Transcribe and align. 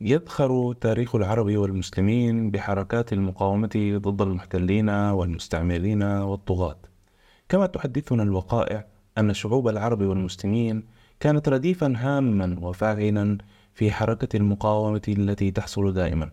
يذخر 0.00 0.72
تاريخ 0.72 1.14
العرب 1.14 1.46
والمسلمين 1.56 2.50
بحركات 2.50 3.12
المقاومة 3.12 3.98
ضد 4.02 4.22
المحتلين 4.22 4.88
والمستعمرين 4.90 6.02
والطغاة. 6.02 6.78
كما 7.48 7.66
تحدثنا 7.66 8.22
الوقائع 8.22 8.86
أن 9.18 9.34
شعوب 9.34 9.68
العرب 9.68 10.02
والمسلمين 10.02 10.84
كانت 11.20 11.48
رديفا 11.48 11.94
هاما 11.96 12.56
وفاعلا 12.60 13.38
في 13.74 13.90
حركة 13.90 14.36
المقاومة 14.36 15.02
التي 15.08 15.50
تحصل 15.50 15.92
دائما 15.92 16.30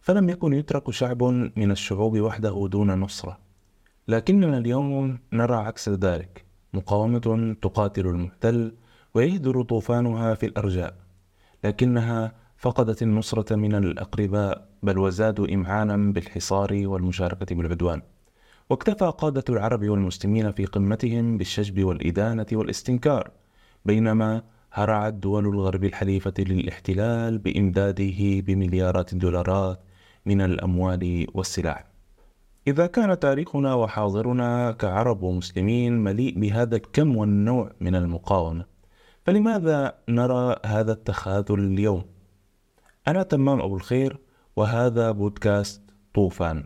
فلم 0.00 0.28
يكن 0.28 0.52
يترك 0.52 0.90
شعب 0.90 1.22
من 1.56 1.70
الشعوب 1.70 2.18
وحده 2.20 2.68
دون 2.70 3.00
نصرة. 3.00 3.38
لكننا 4.08 4.58
اليوم 4.58 5.18
نرى 5.32 5.54
عكس 5.54 5.88
ذلك. 5.88 6.44
مقاومة 6.74 7.56
تقاتل 7.62 8.06
المحتل 8.06 8.74
ويهدر 9.14 9.62
طوفانها 9.62 10.34
في 10.34 10.46
الأرجاء 10.46 10.94
لكنها 11.64 12.43
فقدت 12.64 13.02
النصرة 13.02 13.56
من 13.56 13.74
الأقرباء 13.74 14.68
بل 14.82 14.98
وزادوا 14.98 15.54
إمعانا 15.54 16.12
بالحصار 16.12 16.82
والمشاركة 16.84 17.54
بالعدوان 17.54 18.02
واكتفى 18.70 19.12
قادة 19.18 19.44
العرب 19.48 19.88
والمسلمين 19.88 20.52
في 20.52 20.64
قمتهم 20.66 21.38
بالشجب 21.38 21.84
والإدانة 21.84 22.46
والاستنكار 22.52 23.30
بينما 23.84 24.42
هرعت 24.72 25.14
دول 25.14 25.46
الغرب 25.46 25.84
الحليفة 25.84 26.34
للاحتلال 26.38 27.38
بإمداده 27.38 28.40
بمليارات 28.40 29.12
الدولارات 29.12 29.80
من 30.26 30.40
الأموال 30.40 31.26
والسلاح 31.34 31.84
إذا 32.66 32.86
كان 32.86 33.18
تاريخنا 33.18 33.74
وحاضرنا 33.74 34.72
كعرب 34.72 35.22
ومسلمين 35.22 36.04
مليء 36.04 36.38
بهذا 36.40 36.76
الكم 36.76 37.16
والنوع 37.16 37.72
من 37.80 37.94
المقاومة 37.94 38.64
فلماذا 39.24 39.94
نرى 40.08 40.56
هذا 40.66 40.92
التخاذل 40.92 41.58
اليوم؟ 41.58 42.13
أنا 43.08 43.22
تمام 43.22 43.60
أبو 43.60 43.76
الخير 43.76 44.18
وهذا 44.56 45.10
بودكاست 45.10 45.82
طوفان. 46.14 46.64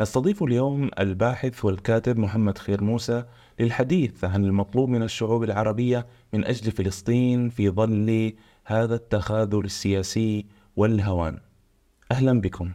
نستضيف 0.00 0.42
اليوم 0.42 0.90
الباحث 0.98 1.64
والكاتب 1.64 2.18
محمد 2.18 2.58
خير 2.58 2.84
موسى 2.84 3.24
للحديث 3.60 4.24
عن 4.24 4.44
المطلوب 4.44 4.88
من 4.88 5.02
الشعوب 5.02 5.42
العربية 5.42 6.06
من 6.32 6.44
أجل 6.44 6.72
فلسطين 6.72 7.48
في 7.48 7.70
ظل 7.70 8.32
هذا 8.64 8.94
التخاذل 8.94 9.64
السياسي 9.64 10.46
والهوان. 10.76 11.38
أهلا 12.12 12.40
بكم. 12.40 12.72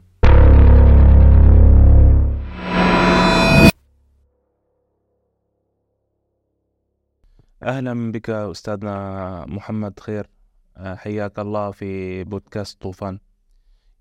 أهلا 7.63 8.11
بك 8.11 8.29
أستاذنا 8.29 9.45
محمد 9.47 9.99
خير. 9.99 10.34
حياك 10.77 11.39
الله 11.39 11.71
في 11.71 12.23
بودكاست 12.23 12.81
طوفان. 12.81 13.19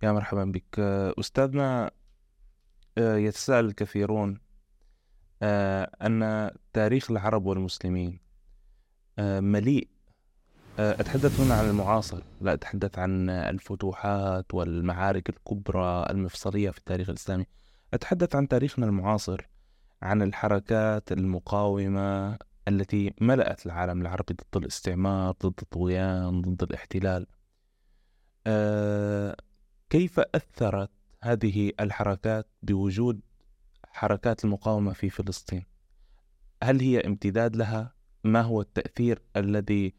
يا 0.02 0.12
مرحبا 0.12 0.44
بك. 0.44 0.78
أستاذنا 1.18 1.90
يتساءل 2.98 3.64
الكثيرون 3.64 4.40
أن 5.42 6.50
تاريخ 6.72 7.10
العرب 7.10 7.46
والمسلمين 7.46 8.20
مليء 9.18 9.88
أتحدث 10.78 11.40
هنا 11.40 11.54
عن 11.54 11.64
المعاصر 11.64 12.22
لا 12.40 12.52
أتحدث 12.52 12.98
عن 12.98 13.30
الفتوحات 13.30 14.54
والمعارك 14.54 15.28
الكبرى 15.28 16.06
المفصلية 16.10 16.70
في 16.70 16.78
التاريخ 16.78 17.08
الإسلامي. 17.08 17.46
أتحدث 17.94 18.36
عن 18.36 18.48
تاريخنا 18.48 18.86
المعاصر 18.86 19.48
عن 20.02 20.22
الحركات 20.22 21.12
المقاومة 21.12 22.38
التي 22.68 23.14
ملأت 23.20 23.66
العالم 23.66 24.02
العربي 24.02 24.34
ضد 24.34 24.62
الاستعمار 24.62 25.34
ضد 25.42 25.54
الطغيان 25.62 26.42
ضد 26.42 26.62
الاحتلال. 26.62 27.26
أه 28.46 29.36
كيف 29.90 30.20
أثرت 30.20 30.90
هذه 31.22 31.72
الحركات 31.80 32.46
بوجود 32.62 33.20
حركات 33.88 34.44
المقاومة 34.44 34.92
في 34.92 35.10
فلسطين؟ 35.10 35.64
هل 36.62 36.80
هي 36.80 37.00
امتداد 37.00 37.56
لها؟ 37.56 37.94
ما 38.24 38.40
هو 38.40 38.60
التأثير 38.60 39.22
الذي 39.36 39.94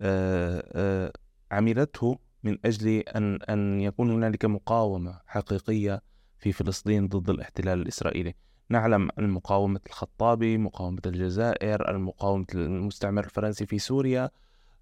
أه 0.00 0.64
أه 0.72 1.12
عملته 1.52 2.18
من 2.42 2.58
أجل 2.64 2.88
أن 2.98 3.42
أن 3.42 3.80
يكون 3.80 4.10
هنالك 4.10 4.44
مقاومة 4.44 5.20
حقيقية 5.26 6.02
في 6.38 6.52
فلسطين 6.52 7.08
ضد 7.08 7.30
الاحتلال 7.30 7.82
الإسرائيلي؟ 7.82 8.34
نعلم 8.70 9.08
عن 9.18 9.30
مقاومة 9.30 9.80
الخطابي 9.86 10.58
مقاومة 10.58 11.00
الجزائر 11.06 11.90
المقاومة 11.90 12.46
المستعمر 12.54 13.24
الفرنسي 13.24 13.66
في 13.66 13.78
سوريا 13.78 14.30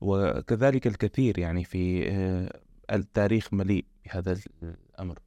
وكذلك 0.01 0.87
الكثير 0.87 1.39
يعني 1.39 1.65
في 1.65 2.11
آه، 2.11 2.61
التاريخ 2.93 3.55
مليء 3.55 3.85
بهذا 4.05 4.39
الأمر. 4.63 5.19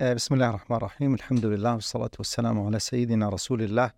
آه، 0.00 0.12
بسم 0.12 0.34
الله 0.34 0.48
الرحمن 0.48 0.76
الرحيم. 0.76 1.14
الحمد 1.14 1.46
لله 1.46 1.74
والصلاة 1.74 2.10
والسلام 2.18 2.60
على 2.60 2.78
سيدنا 2.78 3.28
رسول 3.28 3.62
الله 3.62 3.92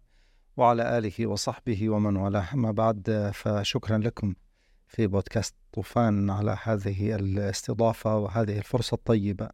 وعلى 0.57 0.99
آله 0.99 1.27
وصحبه 1.27 1.91
ومن 1.91 2.17
والاه. 2.17 2.49
أما 2.55 2.71
بعد 2.71 3.11
آه، 3.11 3.31
فشكرا 3.31 3.99
لكم 3.99 4.35
في 4.87 5.07
بودكاست 5.07 5.55
طوفان 5.73 6.31
على 6.31 6.59
هذه 6.63 7.15
الاستضافة 7.15 8.19
وهذه 8.19 8.59
الفرصة 8.59 8.95
الطيبة. 8.95 9.49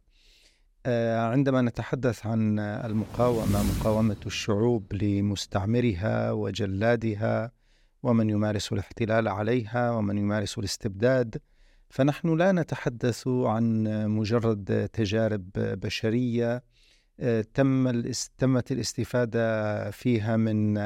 عندما 1.31 1.61
نتحدث 1.61 2.25
عن 2.25 2.59
المقاومة 2.59 3.63
مقاومة 3.63 4.17
الشعوب 4.25 4.93
لمستعمرها 4.93 6.31
وجلادها 6.31 7.51
ومن 8.03 8.29
يمارس 8.29 8.73
الاحتلال 8.73 9.27
عليها 9.27 9.91
ومن 9.91 10.17
يمارس 10.17 10.57
الاستبداد 10.57 11.37
فنحن 11.89 12.37
لا 12.37 12.51
نتحدث 12.51 13.27
عن 13.27 13.83
مجرد 14.07 14.89
تجارب 14.93 15.49
بشرية 15.55 16.63
آه، 17.19 17.45
تم 17.53 18.01
تمت 18.37 18.71
الاستفادة 18.71 19.91
فيها 19.91 20.37
من 20.37 20.77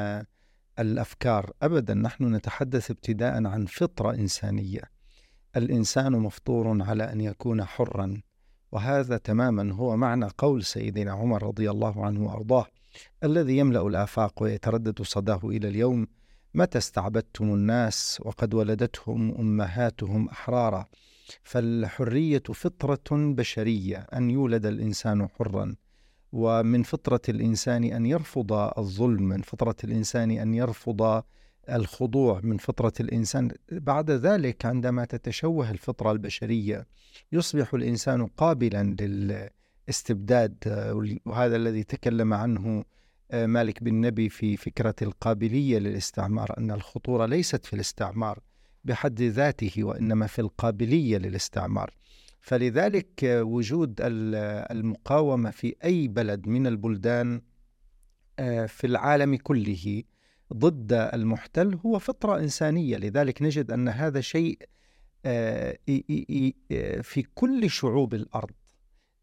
الأفكار. 0.78 1.52
أبدا 1.62 1.94
نحن 1.94 2.34
نتحدث 2.34 2.90
ابتداء 2.90 3.46
عن 3.46 3.66
فطرة 3.66 4.14
إنسانية. 4.14 4.82
الإنسان 5.56 6.12
مفطور 6.12 6.82
على 6.82 7.12
أن 7.12 7.20
يكون 7.20 7.64
حرا. 7.64 8.20
وهذا 8.72 9.16
تماما 9.16 9.74
هو 9.74 9.96
معنى 9.96 10.28
قول 10.38 10.64
سيدنا 10.64 11.12
عمر 11.12 11.42
رضي 11.42 11.70
الله 11.70 12.04
عنه 12.04 12.26
وأرضاه 12.26 12.66
الذي 13.24 13.58
يملأ 13.58 13.86
الآفاق 13.86 14.42
ويتردد 14.42 15.02
صداه 15.02 15.40
إلى 15.44 15.68
اليوم 15.68 16.06
متى 16.54 16.78
استعبدتم 16.78 17.44
الناس 17.44 18.18
وقد 18.24 18.54
ولدتهم 18.54 19.34
أمهاتهم 19.34 20.28
أحرارا؟ 20.28 20.86
فالحرية 21.42 22.42
فطرة 22.54 23.10
بشرية 23.10 23.96
أن 23.96 24.30
يولد 24.30 24.66
الإنسان 24.66 25.28
حرا 25.28 25.74
ومن 26.32 26.82
فطرة 26.82 27.20
الإنسان 27.28 27.84
أن 27.84 28.06
يرفض 28.06 28.52
الظلم 28.52 29.22
من 29.22 29.42
فطرة 29.42 29.76
الإنسان 29.84 30.30
أن 30.30 30.54
يرفض 30.54 31.22
الخضوع 31.70 32.40
من 32.42 32.56
فطرة 32.56 32.92
الإنسان. 33.00 33.50
بعد 33.72 34.10
ذلك 34.10 34.66
عندما 34.66 35.04
تتشوه 35.04 35.70
الفطرة 35.70 36.12
البشرية 36.12 36.86
يصبح 37.32 37.74
الإنسان 37.74 38.26
قابلا 38.26 38.96
للاستبداد 39.00 40.54
وهذا 41.26 41.56
الذي 41.56 41.84
تكلم 41.84 42.34
عنه 42.34 42.84
آه، 43.30 43.46
مالك 43.46 43.82
بن 43.82 44.00
نبي 44.00 44.28
في 44.28 44.56
فكرة 44.56 44.94
القابلية 45.02 45.78
للاستعمار 45.78 46.58
أن 46.58 46.70
الخطورة 46.70 47.26
ليست 47.26 47.66
في 47.66 47.72
الاستعمار 47.72 48.38
بحد 48.84 49.22
ذاته 49.22 49.84
وإنما 49.84 50.26
في 50.26 50.38
القابلية 50.38 51.18
للاستعمار. 51.18 51.90
فلذلك 52.40 53.22
وجود 53.24 53.94
المقاومة 54.00 55.50
في 55.50 55.74
أي 55.84 56.08
بلد 56.08 56.48
من 56.48 56.66
البلدان 56.66 57.40
آه، 58.38 58.66
في 58.66 58.86
العالم 58.86 59.36
كله 59.36 60.02
ضد 60.52 60.92
المحتل 60.92 61.78
هو 61.86 61.98
فطرة 61.98 62.38
إنسانية 62.38 62.96
لذلك 62.96 63.42
نجد 63.42 63.70
أن 63.70 63.88
هذا 63.88 64.20
شيء 64.20 64.58
آه، 65.26 65.78
آه، 66.72 67.00
في 67.00 67.26
كل 67.34 67.70
شعوب 67.70 68.14
الأرض 68.14 68.54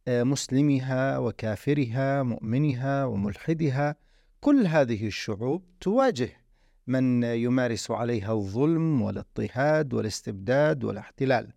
آه، 0.08 0.24
مسلمها 0.24 1.18
وكافرها 1.18 2.24
مؤمنها 2.24 3.06
وملحدها 3.06 3.96
كل 4.40 4.68
هذه 4.68 5.08
الشعوب 5.08 5.64
تواجه 5.82 6.30
من 6.88 7.24
يمارس 7.24 7.92
عليها 7.92 8.34
الظلم 8.34 9.02
والاضطهاد 9.02 9.94
والاستبداد 9.94 10.84
والاحتلال. 10.84 11.54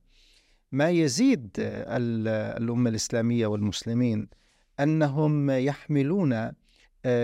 ما 0.72 0.90
يزيد 0.90 1.50
الأمة 1.58 2.90
الإسلامية 2.90 3.46
والمسلمين 3.46 4.28
أنهم 4.80 5.50
يحملون 5.50 6.52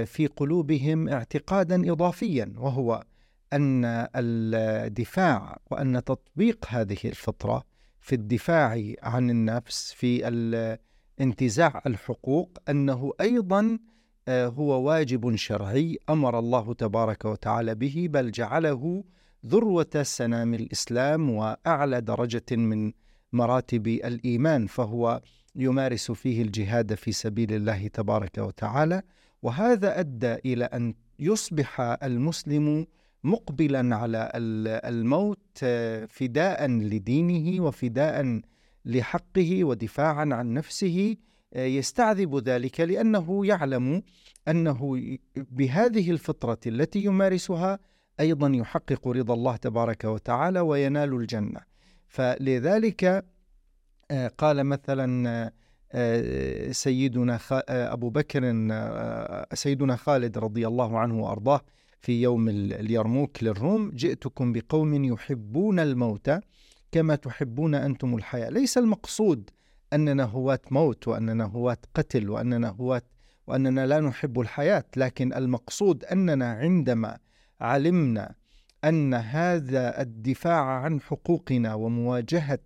في 0.05 0.29
قلوبهم 0.37 1.09
اعتقادا 1.09 1.93
إضافيا 1.93 2.53
وهو 2.57 3.05
أن 3.53 4.09
الدفاع 4.17 5.59
وأن 5.71 6.05
تطبيق 6.05 6.67
هذه 6.69 6.99
الفطرة 7.05 7.65
في 8.01 8.15
الدفاع 8.15 8.95
عن 9.03 9.31
النفس 9.31 9.93
في 9.93 10.27
انتزاع 11.21 11.83
الحقوق 11.87 12.59
أنه 12.69 13.13
أيضا 13.21 13.79
آه، 14.29 14.47
هو 14.47 14.83
واجب 14.83 15.37
شرعي 15.37 15.99
أمر 16.11 16.39
الله 16.39 16.75
تبارك 16.75 17.25
وتعالى 17.25 17.75
به 17.75 18.07
بل 18.11 18.31
جعله 18.31 19.05
ذروة 19.47 20.03
سنام 20.03 20.55
الإسلام 20.55 21.31
وأعلى 21.31 22.01
درجة 22.01 22.57
من 22.57 22.93
مراتب 23.33 23.87
الإيمان 23.87 24.67
فهو 24.67 25.21
يمارس 25.57 26.11
فيه 26.11 26.43
الجهاد 26.43 26.95
في 26.95 27.13
سبيل 27.13 27.53
الله 27.53 27.87
تبارك 27.87 28.39
وتعالى. 28.39 29.03
وهذا 29.45 30.01
أدى 30.01 30.35
إلى 30.35 30.65
أن 30.65 30.95
يصبح 31.19 31.81
المسلم 31.81 32.87
مقبلا 33.25 33.97
على 33.97 34.31
الموت 34.85 35.65
فداء 36.09 36.67
لدينه 36.67 37.65
وفداء 37.65 38.41
لحقه 38.85 39.65
ودفاعا 39.65 40.29
عن 40.33 40.55
نفسه 40.55 41.17
يستعذب 41.57 42.37
ذلك 42.49 42.81
لأنه 42.81 43.47
يعلم 43.47 44.03
أنه 44.49 44.99
بهذه 45.37 46.11
الفطرة 46.11 46.61
التي 46.67 47.05
يمارسها 47.05 47.79
أيضا 48.21 48.49
يحقق 48.49 49.09
رضا 49.09 49.35
الله 49.35 49.57
تبارك 49.57 50.05
وتعالى 50.05 50.61
وينال 50.61 51.15
الجنة. 51.15 51.61
فلذلك 52.07 53.25
آه، 54.11 54.29
قال 54.29 54.65
مثلا 54.65 55.29
آه، 55.29 55.53
سيدنا 56.71 57.39
آه، 57.53 57.93
أبو 57.93 58.11
بكر 58.11 58.41
سيدنا 59.55 59.97
خالد 59.97 60.39
رضي 60.39 60.67
الله 60.67 60.99
عنه 60.99 61.21
وأرضاه 61.21 61.61
في 62.01 62.23
يوم 62.23 62.49
اليرموك 62.49 63.43
للروم. 63.43 63.91
جئتكم 63.91 64.53
بقوم 64.53 65.05
يحبون 65.05 65.79
الموت 65.79 66.31
كما 66.93 67.15
تحبون 67.15 67.75
أنتم 67.75 68.15
الحياة. 68.15 68.51
ليس 68.51 68.79
المقصود 68.79 69.51
أننا 69.93 70.25
هواة 70.25 70.61
موت 70.71 71.09
وأننا 71.09 71.45
هواة 71.45 71.79
قتل 71.95 72.31
وأننا 72.31 72.69
هواة 72.69 73.03
وأننا 73.47 73.87
لا 73.87 74.01
نحب 74.01 74.41
الحياة 74.41 74.85
لكن 74.97 75.33
المقصود 75.33 76.05
أننا 76.05 76.53
عندما 76.53 77.19
علمنا 77.61 78.35
أن 78.85 79.15
هذا 79.15 80.01
الدفاع 80.01 80.65
عن 80.65 81.01
حقوقنا 81.01 81.75
ومواجهة 81.75 82.59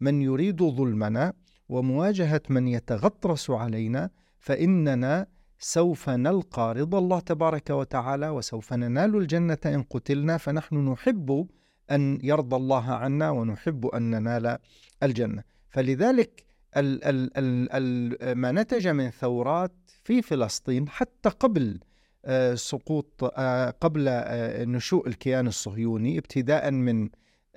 من 0.00 0.22
يريد 0.22 0.62
ظلمنا 0.62 1.32
ومواجهة 1.68 2.42
من 2.48 2.68
يتغطرس 2.68 3.50
علينا 3.50 4.10
فإننا 4.38 5.26
سوف 5.58 6.08
نلقى 6.10 6.74
رضا 6.74 6.98
الله 6.98 7.20
تبارك 7.20 7.70
وتعالى 7.70 8.28
وسوف 8.28 8.72
ننال 8.72 9.16
الجنة 9.16 9.58
إن 9.66 9.82
قتلنا 9.82 10.36
فنحن 10.36 10.88
نحب 10.88 11.48
أن 11.90 12.18
يرضى 12.22 12.56
الله 12.56 12.90
عنا 12.90 13.30
ونحب 13.30 13.86
أن 13.86 14.10
ننال 14.10 14.58
الجنة. 15.02 15.42
فلذلك 15.68 16.44
ال 16.76 17.04
ال 17.04 17.38
ال 17.38 17.68
ال 17.72 18.38
ما 18.38 18.52
نتج 18.52 18.88
من 18.88 19.10
ثورات 19.10 19.72
في 20.04 20.22
فلسطين 20.22 20.88
حتى 20.88 21.28
قبل 21.28 21.80
آه، 22.24 22.54
سقوط 22.54 23.32
آه، 23.36 23.70
قبل 23.70 24.08
آه، 24.08 24.64
نشوء 24.64 25.08
الكيان 25.08 25.46
الصهيوني 25.46 26.18
ابتداء 26.18 26.70
من 26.70 27.08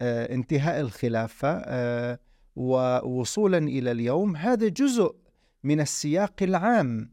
انتهاء 0.02 0.80
الخلافة 0.80 1.62
ووصولا 2.56 3.58
إلى 3.58 3.92
اليوم 3.92 4.36
هذا 4.36 4.68
جزء 4.68 5.16
من 5.64 5.82
السياق 5.82 6.34
العام 6.42 7.12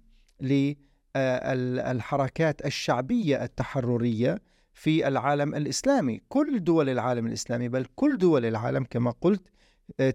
للحركات 1.17 2.67
الشعبية 2.67 3.44
التحررية 3.44 4.38
في 4.73 5.08
العالم 5.08 5.55
الإسلامي، 5.55 6.20
كل 6.29 6.64
دول 6.64 6.88
العالم 6.88 7.26
الإسلامي 7.26 7.69
بل 7.69 7.87
كل 7.94 8.19
دول 8.19 8.44
العالم 8.44 8.85
كما 8.85 9.11
قلت 9.11 9.43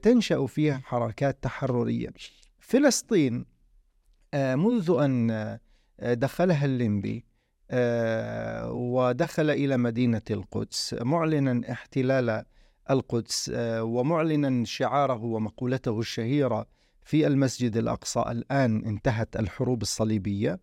تنشأ 0.01 0.45
فيها 0.45 0.81
حركات 0.85 1.43
تحررية. 1.43 2.09
فلسطين 2.59 3.45
منذ 4.35 4.95
أن 4.99 5.57
دخلها 5.99 6.65
الليمبي 6.65 7.25
آه، 7.71 8.71
ودخل 8.71 9.49
إلى 9.49 9.77
مدينة 9.77 10.21
القدس 10.31 10.95
معلنا 11.01 11.71
احتلال 11.71 12.43
القدس 12.89 13.51
آه، 13.53 13.83
ومعلنا 13.83 14.65
شعاره 14.65 15.23
ومقولته 15.23 15.99
الشهيرة 15.99 16.65
في 17.01 17.27
المسجد 17.27 17.77
الأقصى. 17.77 18.23
الآن 18.27 18.85
انتهت 18.85 19.35
الحروب 19.35 19.81
الصليبية. 19.81 20.59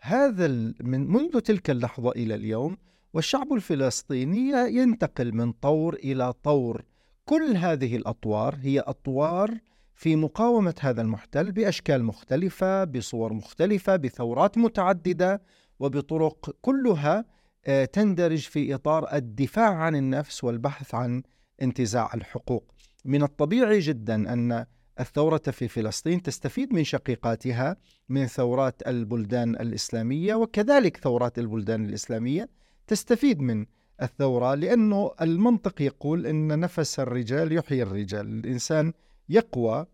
هذا 0.00 0.48
من 0.80 1.12
منذ 1.12 1.40
تلك 1.40 1.70
اللحظة 1.70 2.10
إلى 2.10 2.34
اليوم 2.34 2.76
والشعب 3.14 3.52
الفلسطيني 3.52 4.50
ينتقل 4.76 5.34
من 5.34 5.52
طور 5.52 5.94
إلى 5.94 6.32
طور. 6.32 6.84
كل 7.24 7.56
هذه 7.56 7.96
الأطوار 7.96 8.58
هي 8.62 8.80
أطوار 8.80 9.58
في 9.94 10.16
مقاومة 10.16 10.74
هذا 10.80 11.02
المحتل 11.02 11.52
بأشكال 11.52 12.04
مختلفة 12.04 12.84
بصور 12.84 13.32
مختلفة 13.32 13.96
بثورات 13.96 14.58
متعددة 14.58 15.42
وبطرق 15.80 16.56
كلها 16.60 17.24
آه، 17.66 17.84
تندرج 17.84 18.38
في 18.38 18.74
إطار 18.74 19.14
الدفاع 19.14 19.74
عن 19.74 19.96
النفس 19.96 20.44
والبحث 20.44 20.94
عن 20.94 21.22
انتزاع 21.62 22.14
الحقوق. 22.14 22.72
من 23.04 23.22
الطبيعي 23.22 23.78
جدا 23.78 24.32
أن 24.32 24.66
الثورة 25.00 25.38
في 25.38 25.68
فلسطين 25.68 26.22
تستفيد 26.22 26.72
من 26.72 26.84
شقيقاتها 26.84 27.76
من 28.08 28.26
ثورات 28.26 28.82
البلدان 28.86 29.54
الإسلامية 29.54 30.34
وكذلك 30.34 30.96
ثورات 30.96 31.38
البلدان 31.38 31.84
الإسلامية 31.84 32.48
تستفيد 32.86 33.40
من 33.40 33.66
الثورة 34.02 34.54
لأنه 34.54 35.12
المنطق 35.20 35.82
يقول 35.82 36.26
إن 36.26 36.60
نفس 36.60 37.00
الرجال 37.00 37.52
يحيي 37.52 37.82
الرجال، 37.82 38.26
الإنسان 38.26 38.92
يقوى 39.28 39.86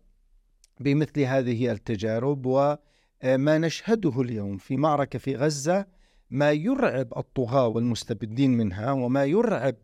بمثل 0.79 1.21
هذه 1.21 1.71
التجارب 1.71 2.45
و 2.45 2.75
آه، 3.21 3.37
ما 3.37 3.57
نشهده 3.57 4.21
اليوم 4.21 4.57
في 4.57 4.77
معركة 4.77 5.19
في 5.19 5.35
غزة 5.35 5.85
ما 6.29 6.51
يرعب 6.51 7.17
الطغاة 7.17 7.67
والمستبدين 7.67 8.57
منها 8.57 8.91
وما 8.91 9.25
يرعب 9.25 9.75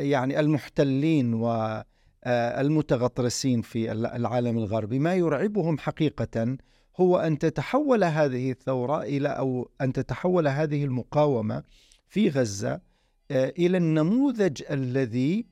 يعني 0.00 0.40
المحتلين 0.40 1.34
والمتغطرسين 1.34 3.62
في 3.62 3.92
العالم 3.92 4.58
الغربي. 4.58 4.98
ما 4.98 5.14
يرعبهم 5.14 5.78
حقيقة 5.78 6.56
هو 6.96 7.18
أن 7.18 7.38
تتحول 7.38 8.04
هذه 8.04 8.50
الثورة 8.50 9.02
إلى 9.02 9.28
أو 9.28 9.70
أن 9.80 9.92
تتحول 9.92 10.48
هذه 10.48 10.84
المقاومة 10.84 11.62
في 12.08 12.28
غزة 12.28 12.80
آه، 13.30 13.52
إلى 13.58 13.76
النموذج 13.76 14.62
الذي 14.70 15.46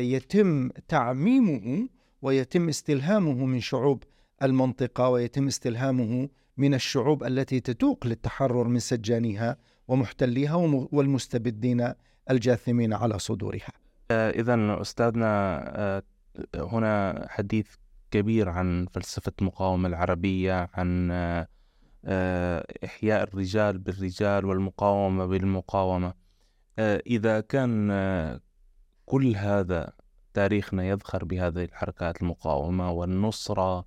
يتم 0.00 0.68
تعميمه 0.88 1.88
ويتم 2.22 2.68
استلهامه 2.68 3.46
من 3.46 3.60
شعوب 3.60 4.04
المنطقة 4.42 5.08
ويتم 5.08 5.46
استلهامه 5.46 6.28
من 6.56 6.74
الشعوب 6.74 7.24
التي 7.24 7.60
تتوق 7.60 8.06
للتحرر 8.06 8.68
من 8.68 8.78
سجانها 8.78 9.56
ومحتليها 9.88 10.54
والمستبدين 10.92 11.92
الجاثمين 12.30 12.92
على 12.92 13.18
صدورها. 13.18 13.72
آه، 14.10 14.30
إذا 14.30 14.80
أستاذنا 14.80 15.62
آه، 15.76 16.02
هنا 16.54 17.26
حديث 17.28 17.74
كبير 18.10 18.48
عن 18.48 18.86
فلسفة 18.92 19.32
المقاومة 19.40 19.88
العربية 19.88 20.70
عن 20.74 21.10
آه، 22.04 22.66
إحياء 22.84 23.22
الرجال 23.22 23.78
بالرجال 23.78 24.44
والمقاومة 24.44 25.26
بالمقاومة 25.26 26.14
إذا 27.06 27.40
كان 27.40 27.90
كل 29.06 29.36
هذا 29.36 29.92
تاريخنا 30.34 30.88
يذخر 30.88 31.24
بهذه 31.24 31.64
الحركات 31.64 32.22
المقاومة 32.22 32.90
والنصرة 32.90 33.84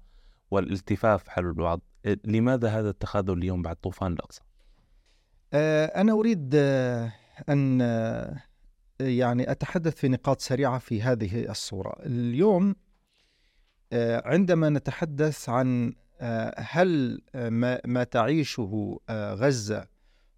والالتفاف 0.51 1.27
حول 1.27 1.45
البعض 1.45 1.81
لماذا 2.25 2.69
هذا 2.69 2.89
التخاذل 2.89 3.37
اليوم 3.37 3.61
بعد 3.61 3.75
طوفان 3.75 4.13
الأقصى؟ 4.13 4.41
أنا 5.95 6.11
أريد 6.11 6.55
أن 7.49 7.81
آه، 7.81 8.37
يعني 8.99 9.51
أتحدث 9.51 9.95
في 9.95 10.07
نقاط 10.07 10.41
سريعة 10.41 10.79
في 10.79 11.01
هذه 11.01 11.49
الصورة. 11.49 11.95
اليوم 12.05 12.75
عندما 14.25 14.69
نتحدث 14.69 15.49
عن 15.49 15.93
هل 16.57 17.21
ما 17.85 18.03
تعيشه 18.03 18.99
غزة 19.11 19.87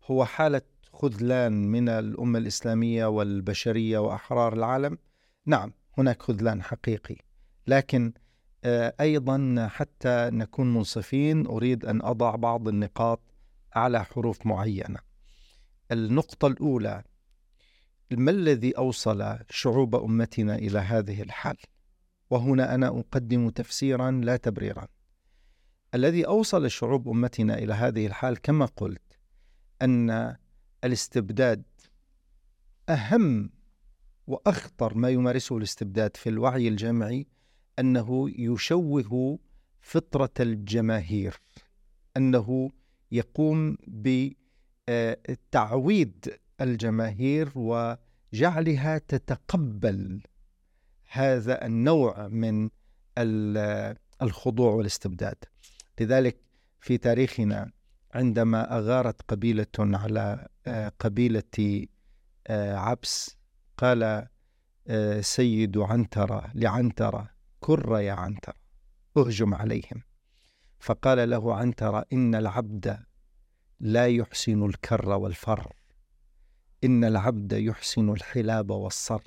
هو 0.03 0.25
حالة 0.25 0.61
خذلان 0.93 1.53
من 1.53 1.89
الأمة 1.89 2.39
الإسلامية 2.39 3.05
والبشرية 3.05 3.97
وأحرار 3.97 4.53
العالم؟ 4.53 4.97
نعم 5.45 5.73
هناك 5.97 6.21
خذلان 6.21 6.63
حقيقي. 6.63 7.15
لكن 7.67 8.13
آه، 8.63 8.93
أيضا 9.01 9.67
حتى 9.71 10.29
نكون 10.33 10.73
منصفين 10.73 11.47
أريد 11.47 11.85
أن 11.85 12.01
أضع 12.01 12.35
بعض 12.35 12.67
النقاط 12.67 13.21
على 13.73 14.03
حروف 14.03 14.45
معينة. 14.45 14.99
النقطة 15.91 16.47
الأولى 16.47 17.03
ما 18.11 18.31
الذي 18.31 18.71
أوصل 18.71 19.37
شعوب 19.49 19.95
أمتنا 19.95 20.55
إلى 20.55 20.79
هذه 20.79 21.21
الحال؟ 21.21 21.57
وهنا 22.29 22.75
أنا 22.75 22.87
أقدم 22.87 23.49
تفسيرا 23.49 24.11
لا 24.11 24.37
تبريرا. 24.37 24.87
الذي 25.95 26.27
أوصل 26.27 26.71
شعوب 26.71 27.09
أمتنا 27.09 27.57
إلى 27.57 27.73
هذه 27.73 28.07
الحال 28.07 28.41
كما 28.41 28.65
قلت 28.65 29.19
أن 29.81 30.35
الاستبداد 30.83 31.63
أهم 32.89 33.49
وأخطر 34.27 34.97
ما 34.97 35.09
يمارسه 35.09 35.57
الاستبداد 35.57 36.17
في 36.17 36.29
الوعي 36.29 36.67
الجمعي 36.67 37.27
أنه 37.79 38.29
يشوه 38.29 39.39
فطرة 39.81 40.33
الجماهير 40.39 41.41
أنه 42.17 42.71
يقوم 43.11 43.77
بتعويد 44.91 46.33
الجماهير 46.61 47.51
وجعلها 47.55 48.97
تتقبل 48.97 50.21
هذا 51.11 51.65
النوع 51.65 52.27
من 52.27 52.69
الخضوع 54.21 54.73
والاستبداد. 54.73 55.35
لذلك 55.99 56.37
في 56.79 56.97
تاريخنا 56.97 57.71
عندما 58.13 58.77
أغارت 58.77 59.21
قبيلة 59.27 59.65
على 59.79 60.47
آه، 60.67 60.91
قبيلة 60.99 61.87
آه، 62.47 62.75
عبس 62.75 63.37
قال 63.77 64.27
آه، 64.87 65.21
سيد 65.21 65.77
عنترة 65.77 66.51
لعنترة 66.53 67.29
كر 67.59 67.99
يا 67.99 68.13
عنترة 68.13 68.55
أهجم 69.17 69.53
عليهم. 69.53 70.03
فقال 70.79 71.29
له 71.29 71.55
عنترة 71.55 72.05
إن 72.13 72.35
العبد 72.35 72.97
لا 73.83 74.07
يحسن 74.07 74.65
الكر 74.65 75.09
والفر. 75.09 75.73
إن 76.83 77.03
العبد 77.03 77.53
يحسن 77.53 78.09
الحلاب 78.09 78.69
والصر. 78.69 79.21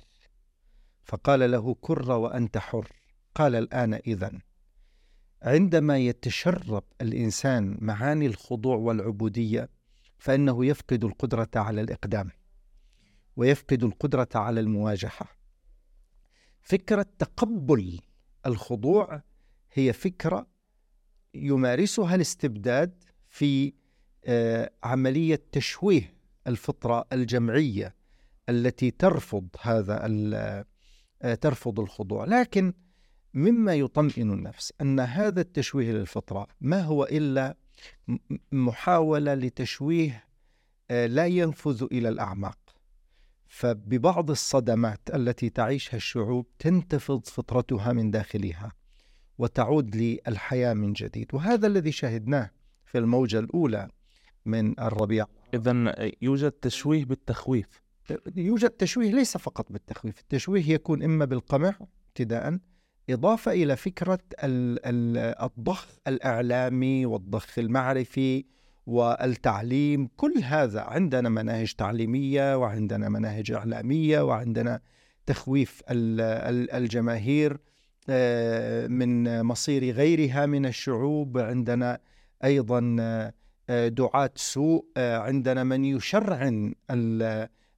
فقال 1.05 1.51
له 1.51 1.75
كر 1.81 2.11
وأنت 2.13 2.59
حر. 2.59 2.93
قال 3.35 3.55
الآن 3.55 3.95
إذن. 3.95 4.41
عندما 5.43 5.99
يتشرب 5.99 6.85
الإنسان 7.01 7.79
معاني 7.81 8.27
الخضوع 8.27 8.77
والعبودية 8.77 9.69
فإنه 10.19 10.67
يفقد 10.67 11.05
القدرة 11.05 11.51
على 11.57 11.81
الإقدام 11.81 12.31
ويفقد 13.37 13.85
القدرة 13.85 14.29
على 14.35 14.61
المواجهة. 14.61 15.29
فكرة 16.63 17.07
تقبل 17.19 18.01
الخضوع 18.47 19.23
هي 19.73 19.93
فكرة 19.93 20.47
يمارسها 21.35 22.15
الاستبداد 22.15 23.05
في 23.29 23.84
آه، 24.27 24.71
عملية 24.85 25.43
تشويه 25.53 26.15
الفطرة 26.47 27.05
الجمعية 27.13 27.95
التي 28.49 28.91
ترفض 28.91 29.49
هذا 29.61 30.01
آه، 31.23 31.35
ترفض 31.35 31.81
الخضوع. 31.81 32.25
لكن 32.25 32.73
مما 33.35 33.75
يطمئن 33.75 34.33
النفس 34.33 34.73
أن 34.81 35.01
هذا 35.01 35.41
التشويه 35.41 35.93
للفطرة 35.93 36.47
ما 36.61 36.81
هو 36.83 37.05
إلا 37.05 37.57
محاولة 38.53 39.35
لتشويه 39.35 40.25
آه، 40.91 41.07
لا 41.07 41.27
ينفذ 41.27 41.87
إلى 41.93 42.09
الأعماق. 42.09 42.59
فببعض 43.47 44.31
الصدمات 44.31 45.01
التي 45.15 45.51
تعيشها 45.51 45.97
الشعوب 45.97 46.47
تنتفض 46.59 47.27
فطرتها 47.27 47.93
من 47.93 48.11
داخلها 48.11 48.73
وتعود 49.39 49.97
للحياة 49.97 50.75
من 50.75 50.93
جديد. 50.93 51.35
وهذا 51.35 51.67
الذي 51.67 51.93
شهدناه 51.93 52.51
في 52.85 52.99
الموجة 52.99 53.39
الأولى 53.39 53.89
من 54.47 54.81
الربيع. 54.81 55.27
إذا 55.55 55.95
يوجد 56.23 56.51
تشويه 56.51 57.05
بالتخويف. 57.05 57.85
يوجد 58.37 58.71
تشويه 58.71 59.13
ليس 59.13 59.37
فقط 59.37 59.73
بالتخويف 59.73 60.21
التشويه 60.21 60.71
يكون 60.71 61.03
إما 61.03 61.25
بالقمع 61.25 61.75
ابتداء 62.09 62.59
إضافة 63.11 63.53
إلى 63.53 63.77
فكرة 63.77 64.19
الضخ 64.45 65.89
الإعلامي 66.07 67.07
والضخ 67.07 67.59
المعرفي 67.59 68.45
والتعليم. 68.87 70.09
كل 70.17 70.35
هذا 70.43 70.81
عندنا 70.81 71.29
مناهج 71.29 71.73
تعليمية 71.75 72.57
وعندنا 72.57 73.09
مناهج 73.09 73.53
إعلامية 73.53 74.21
وعندنا 74.21 74.81
تخويف 75.27 75.83
الجماهير 75.91 77.59
آه، 78.09 78.87
من 78.87 79.43
مصير 79.43 79.91
غيرها 79.91 80.47
من 80.47 80.67
الشعوب. 80.67 81.39
عندنا 81.39 81.99
أيضا 82.45 82.97
دعاة 83.69 84.31
سوء 84.37 84.87
آه، 84.97 85.19
عندنا 85.19 85.65
من 85.65 85.85
يشرعن 85.85 86.75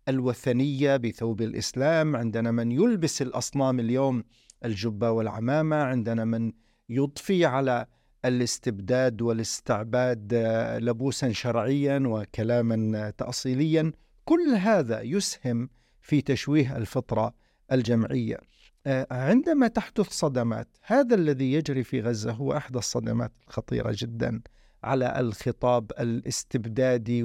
الوثنية 0.08 0.96
بثوب 0.96 1.42
الإسلام 1.42 2.16
عندنا 2.16 2.50
من 2.50 2.72
يلبس 2.72 3.22
الأصنام 3.22 3.80
اليوم 3.80 4.24
الجبة 4.64 5.10
والعمامة 5.10 5.76
عندنا 5.76 6.24
من 6.24 6.52
يضفي 6.88 7.44
على 7.44 7.86
الاستبداد 8.24 9.22
والاستعباد 9.22 10.34
آه، 10.34 10.78
لبوسا 10.78 11.32
شرعيا 11.32 12.02
وكلاما 12.06 13.10
تأصيليا. 13.10 13.92
كل 14.24 14.54
هذا 14.58 15.02
يسهم 15.02 15.70
في 16.00 16.20
تشويه 16.20 16.76
الفطرة 16.76 17.34
الجمعية. 17.72 18.38
آه، 18.86 19.06
عندما 19.10 19.68
تحدث 19.68 20.08
صدمات 20.10 20.68
هذا 20.82 21.14
الذي 21.14 21.52
يجري 21.52 21.84
في 21.84 22.00
غزة 22.00 22.32
هو 22.32 22.56
أحد 22.56 22.76
الصدمات 22.76 23.32
الخطيرة 23.48 23.94
جدا. 23.98 24.40
على 24.86 25.20
الخطاب 25.20 25.92
الاستبدادي 26.00 27.24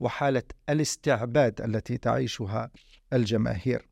وحالة 0.00 0.42
الاستعباد 0.68 1.60
التي 1.60 1.98
تعيشها 1.98 2.70
الجماهير. 3.12 3.88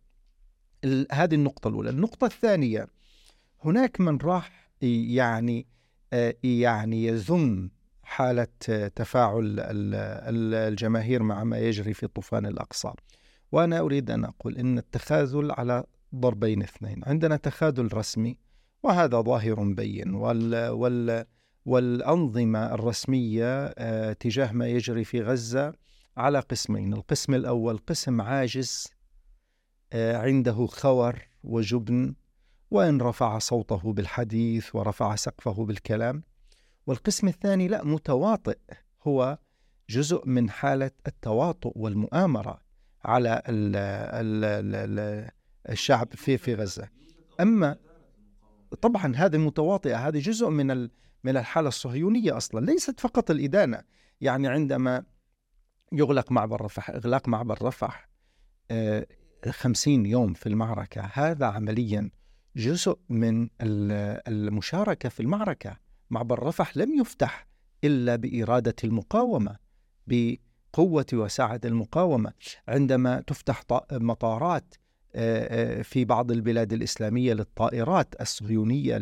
هذه 1.12 1.34
النقطة 1.34 1.68
الأولى. 1.68 1.90
النقطة 1.90 2.24
الثانية 2.24 2.86
هناك 3.64 4.00
من 4.00 4.18
راح 4.18 4.70
يعني 4.82 5.66
آه، 6.12 6.34
يعني 6.42 7.04
يذم 7.04 7.70
حالة 8.02 8.46
تفاعل 8.96 9.56
الجماهير 10.54 11.22
مع 11.22 11.44
ما 11.44 11.58
يجري 11.58 11.94
في 11.94 12.06
طوفان 12.06 12.46
الأقصى. 12.46 12.92
وأنا 13.52 13.80
أريد 13.80 14.10
أن 14.10 14.24
أقول 14.24 14.56
أن 14.56 14.78
التخاذل 14.78 15.50
على 15.50 15.84
ضربين 16.14 16.62
اثنين. 16.62 17.00
عندنا 17.06 17.36
تخاذل 17.36 17.94
رسمي 17.94 18.38
وهذا 18.82 19.20
ظاهر 19.20 19.64
بين 19.64 20.14
وال 20.14 20.68
وال 20.68 21.24
والأنظمة 21.66 22.74
الرسمية 22.74 23.74
آه، 23.78 24.12
تجاه 24.12 24.52
ما 24.52 24.68
يجري 24.68 25.04
في 25.04 25.22
غزة 25.22 25.74
على 26.16 26.40
قسمين. 26.40 26.94
القسم 26.94 27.34
الأول 27.34 27.78
قسم 27.78 28.20
عاجز 28.20 28.88
آه، 29.92 30.16
عنده 30.16 30.66
خور 30.66 31.18
وجبن 31.44 32.14
وإن 32.70 33.00
رفع 33.00 33.38
صوته 33.38 33.92
بالحديث 33.92 34.74
ورفع 34.74 35.14
سقفه 35.14 35.64
بالكلام. 35.64 36.22
والقسم 36.86 37.28
الثاني 37.28 37.68
لا 37.68 37.84
متواطئ. 37.84 38.58
هو 39.02 39.38
جزء 39.90 40.26
من 40.26 40.50
حالة 40.50 40.90
التواطؤ 41.06 41.72
والمؤامرة 41.76 42.60
على 43.04 43.42
ال 43.48 43.76
ال 43.76 44.44
ال 44.74 45.30
الشعب 45.68 46.08
في 46.14 46.38
في 46.38 46.54
غزة. 46.54 46.88
أما 47.40 47.76
طبعا 48.82 49.16
هذه 49.16 49.36
المتواطئة 49.36 50.08
هذه 50.08 50.18
جزء 50.18 50.48
من 50.48 50.70
من 51.24 51.36
الحالة 51.36 51.68
الصهيونية 51.68 52.36
أصلا 52.36 52.66
ليست 52.66 53.00
فقط 53.00 53.30
الإدانة. 53.30 53.82
يعني 54.20 54.48
عندما 54.48 55.04
يغلق 55.92 56.32
معبر 56.32 56.60
رفح 56.60 56.90
إغلاق 56.90 57.28
معبر 57.28 57.58
رفح 57.62 58.08
آه، 58.70 59.06
خمسين 59.50 60.06
يوم 60.06 60.32
في 60.32 60.48
المعركة 60.48 61.10
هذا 61.12 61.46
عمليا 61.46 62.10
جزء 62.56 62.98
من 63.08 63.48
المشاركة 64.28 65.08
في 65.08 65.20
المعركة. 65.20 65.76
معبر 66.10 66.42
رفح 66.42 66.76
لم 66.76 67.00
يفتح 67.00 67.46
إلا 67.84 68.16
بإرادة 68.16 68.76
المقاومة 68.84 69.56
بقوة 70.06 71.06
وسعة 71.12 71.60
المقاومة. 71.64 72.32
عندما 72.68 73.20
تفتح 73.20 73.62
مطارات 73.92 74.74
آه، 75.14 75.78
آه، 75.78 75.82
في 75.82 76.04
بعض 76.04 76.30
البلاد 76.30 76.72
الإسلامية 76.72 77.32
للطائرات 77.32 78.20
الصهيونية 78.20 78.96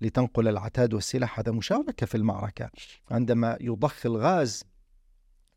لتنقل 0.00 0.48
العتاد 0.48 0.94
والسلاح. 0.94 1.38
هذا 1.38 1.52
مشاركة 1.52 2.06
في 2.06 2.14
المعركة. 2.14 2.70
عندما 3.10 3.58
يضخ 3.60 4.06
الغاز 4.06 4.64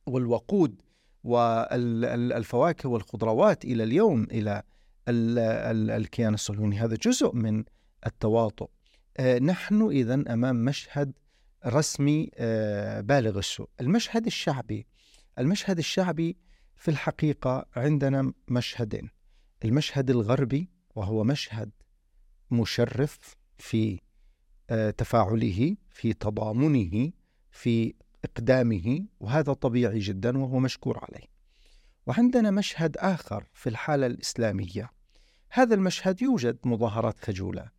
والوقود 0.05 0.81
والفواكه 1.23 2.89
والخضروات 2.89 3.65
إلى 3.65 3.83
اليوم 3.83 4.23
إلى 4.23 4.63
الكيان 5.09 6.33
الصهيوني 6.33 6.79
هذا 6.79 6.95
جزء 6.95 7.35
من 7.35 7.63
التواطؤ. 8.05 8.69
آه، 9.17 9.39
نحن 9.39 9.89
اذا 9.89 10.13
أمام 10.13 10.55
مشهد 10.65 11.13
رسمي 11.65 12.29
آه، 12.35 13.01
بالغ 13.01 13.39
السوء. 13.39 13.69
المشهد 13.81 14.25
الشعبي 14.25 14.87
المشهد 15.39 15.77
الشعبي 15.77 16.37
في 16.75 16.91
الحقيقة 16.91 17.65
عندنا 17.75 18.33
مشهدين. 18.47 19.09
المشهد 19.65 20.09
الغربي 20.09 20.69
وهو 20.95 21.23
مشهد 21.23 21.71
مشرف 22.51 23.35
في 23.57 23.99
تفاعله 24.97 25.75
في 25.89 26.13
تضامنه 26.13 27.11
في 27.51 27.93
إقدامه 28.25 29.05
وهذا 29.19 29.53
طبيعي 29.53 29.99
جدا 29.99 30.37
وهو 30.37 30.59
مشكور 30.59 30.99
عليه. 31.01 31.27
وعندنا 32.07 32.51
مشهد 32.51 32.97
آخر 32.97 33.45
في 33.53 33.69
الحالة 33.69 34.05
الإسلامية. 34.05 34.91
هذا 35.49 35.75
المشهد 35.75 36.21
يوجد 36.21 36.57
مظاهرات 36.65 37.19
خجولة. 37.19 37.69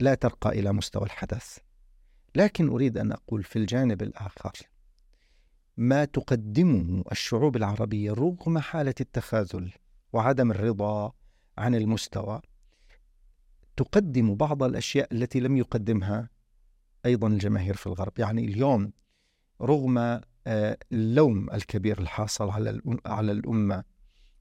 لا 0.00 0.14
ترقى 0.14 0.50
إلى 0.50 0.72
مستوى 0.72 1.02
الحدث. 1.02 1.58
لكن 2.34 2.68
أريد 2.68 2.98
أن 2.98 3.12
أقول 3.12 3.42
في 3.42 3.56
الجانب 3.56 4.02
الآخر. 4.02 4.52
ما 5.76 6.04
تقدمه 6.04 7.04
الشعوب 7.12 7.56
العربية 7.56 8.12
رغم 8.12 8.58
حالة 8.58 8.94
التخاذل 9.00 9.72
وعدم 10.12 10.50
الرضا 10.50 11.12
عن 11.58 11.74
المستوى 11.74 12.42
تقدم 13.80 14.34
بعض 14.34 14.62
الأشياء 14.62 15.14
التي 15.14 15.40
لم 15.40 15.56
يقدمها 15.56 16.28
أيضا 17.06 17.28
الجماهير 17.28 17.74
في 17.74 17.86
الغرب. 17.86 18.12
يعني 18.18 18.44
اليوم 18.44 18.92
رغم 19.62 19.98
آه، 20.46 20.78
اللوم 20.92 21.50
الكبير 21.50 21.98
الحاصل 21.98 22.50
على 22.50 22.80
على 23.06 23.32
الأمة 23.32 23.84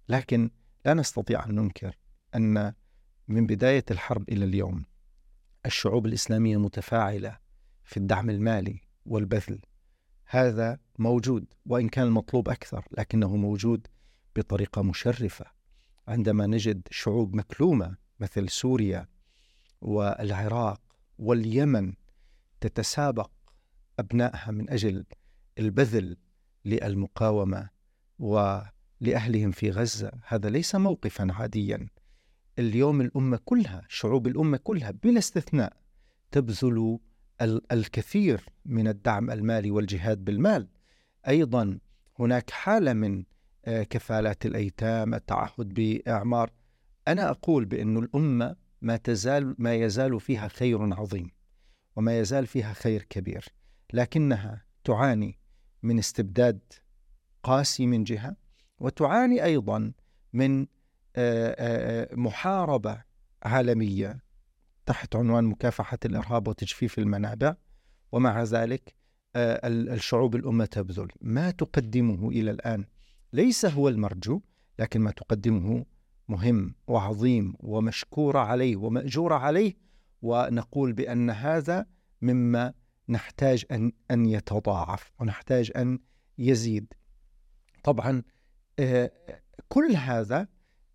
لكن 0.09 0.49
لا 0.85 0.93
نستطيع 0.93 1.45
أن 1.45 1.55
ننكر 1.55 1.97
أن 2.35 2.73
من 3.27 3.47
بداية 3.47 3.85
الحرب 3.91 4.29
إلى 4.29 4.45
اليوم 4.45 4.85
الشعوب 5.65 6.05
الإسلامية 6.05 6.57
متفاعلة 6.57 7.37
في 7.83 7.97
الدعم 7.97 8.29
المالي 8.29 8.81
والبذل. 9.05 9.59
هذا 10.25 10.79
موجود 10.97 11.45
وإن 11.65 11.89
كان 11.89 12.07
المطلوب 12.07 12.49
أكثر 12.49 12.85
لكنه 12.97 13.35
موجود 13.35 13.87
بطريقة 14.35 14.81
مشرفة. 14.81 15.45
عندما 16.07 16.47
نجد 16.47 16.87
شعوب 16.91 17.35
مكلومة 17.35 17.95
مثل 18.19 18.49
سوريا 18.49 19.07
والعراق 19.81 20.81
واليمن 21.19 21.93
تتسابق 22.61 23.31
أبنائها 23.99 24.51
من 24.51 24.69
أجل 24.69 25.05
البذل 25.59 26.17
للمقاومة 26.65 27.69
ولأهلهم 28.19 29.51
في 29.51 29.71
غزة. 29.71 30.11
هذا 30.27 30.49
ليس 30.49 30.75
موقفا 30.75 31.27
عاديا. 31.31 31.87
اليوم 32.59 33.01
الأمة 33.01 33.39
كلها 33.45 33.85
شعوب 33.89 34.27
الأمة 34.27 34.57
كلها 34.57 34.91
بلا 34.91 35.19
استثناء 35.19 35.73
تبذل 36.31 36.99
الكثير 37.71 38.45
من 38.65 38.87
الدعم 38.87 39.31
المالي 39.31 39.71
والجهاد 39.71 40.25
بالمال. 40.25 40.67
أيضا 41.27 41.79
هناك 42.19 42.49
حالة 42.49 42.93
من 42.93 43.23
آه، 43.65 43.83
كفالات 43.83 44.45
الأيتام 44.45 45.13
التعهد 45.13 45.73
بإعمار. 45.73 46.51
أنا 47.07 47.29
أقول 47.29 47.65
بأن 47.65 47.97
الأمة 47.97 48.55
ما 48.81 48.97
تزال 48.97 49.55
ما 49.57 49.75
يزال 49.75 50.19
فيها 50.19 50.47
خير 50.47 50.93
عظيم 50.93 51.31
وما 51.95 52.19
يزال 52.19 52.47
فيها 52.47 52.73
خير 52.73 53.03
كبير 53.03 53.45
لكنها 53.93 54.65
تعاني 54.83 55.39
من 55.83 55.99
استبداد 55.99 56.59
قاسي 57.43 57.85
من 57.85 58.03
جهة 58.03 58.35
وتعاني 58.79 59.43
أيضا 59.43 59.93
من 60.33 60.61
آه، 61.15 61.55
آه، 61.57 62.15
محاربة 62.15 63.03
عالمية 63.43 64.23
تحت 64.85 65.15
عنوان 65.15 65.43
مكافحة 65.43 65.97
الإرهاب 66.05 66.47
وتجفيف 66.47 66.99
المنابع 66.99 67.55
ومع 68.11 68.43
ذلك 68.43 68.95
الشعوب 69.35 70.35
الأمة 70.35 70.65
تبذل. 70.65 71.07
ما 71.21 71.51
تقدمه 71.51 72.29
إلى 72.29 72.51
الآن 72.51 72.85
ليس 73.33 73.65
هو 73.65 73.89
المرجو 73.89 74.41
لكن 74.79 75.01
ما 75.01 75.11
تقدمه 75.11 75.85
مهم 76.29 76.75
وعظيم 76.87 77.53
ومشكور 77.59 78.37
عليه 78.37 78.75
ومأجور 78.75 79.33
عليه 79.33 79.73
ونقول 80.21 80.93
بأن 80.93 81.29
هذا 81.29 81.85
مما 82.21 82.73
نحتاج 83.09 83.65
أن 83.71 83.91
أن 84.11 84.25
يتضاعف 84.25 85.11
ونحتاج 85.19 85.71
أن 85.75 85.99
يزيد. 86.37 86.93
طبعا 87.83 88.23
آه، 88.79 89.11
كل 89.67 89.91
هذا 89.95 90.47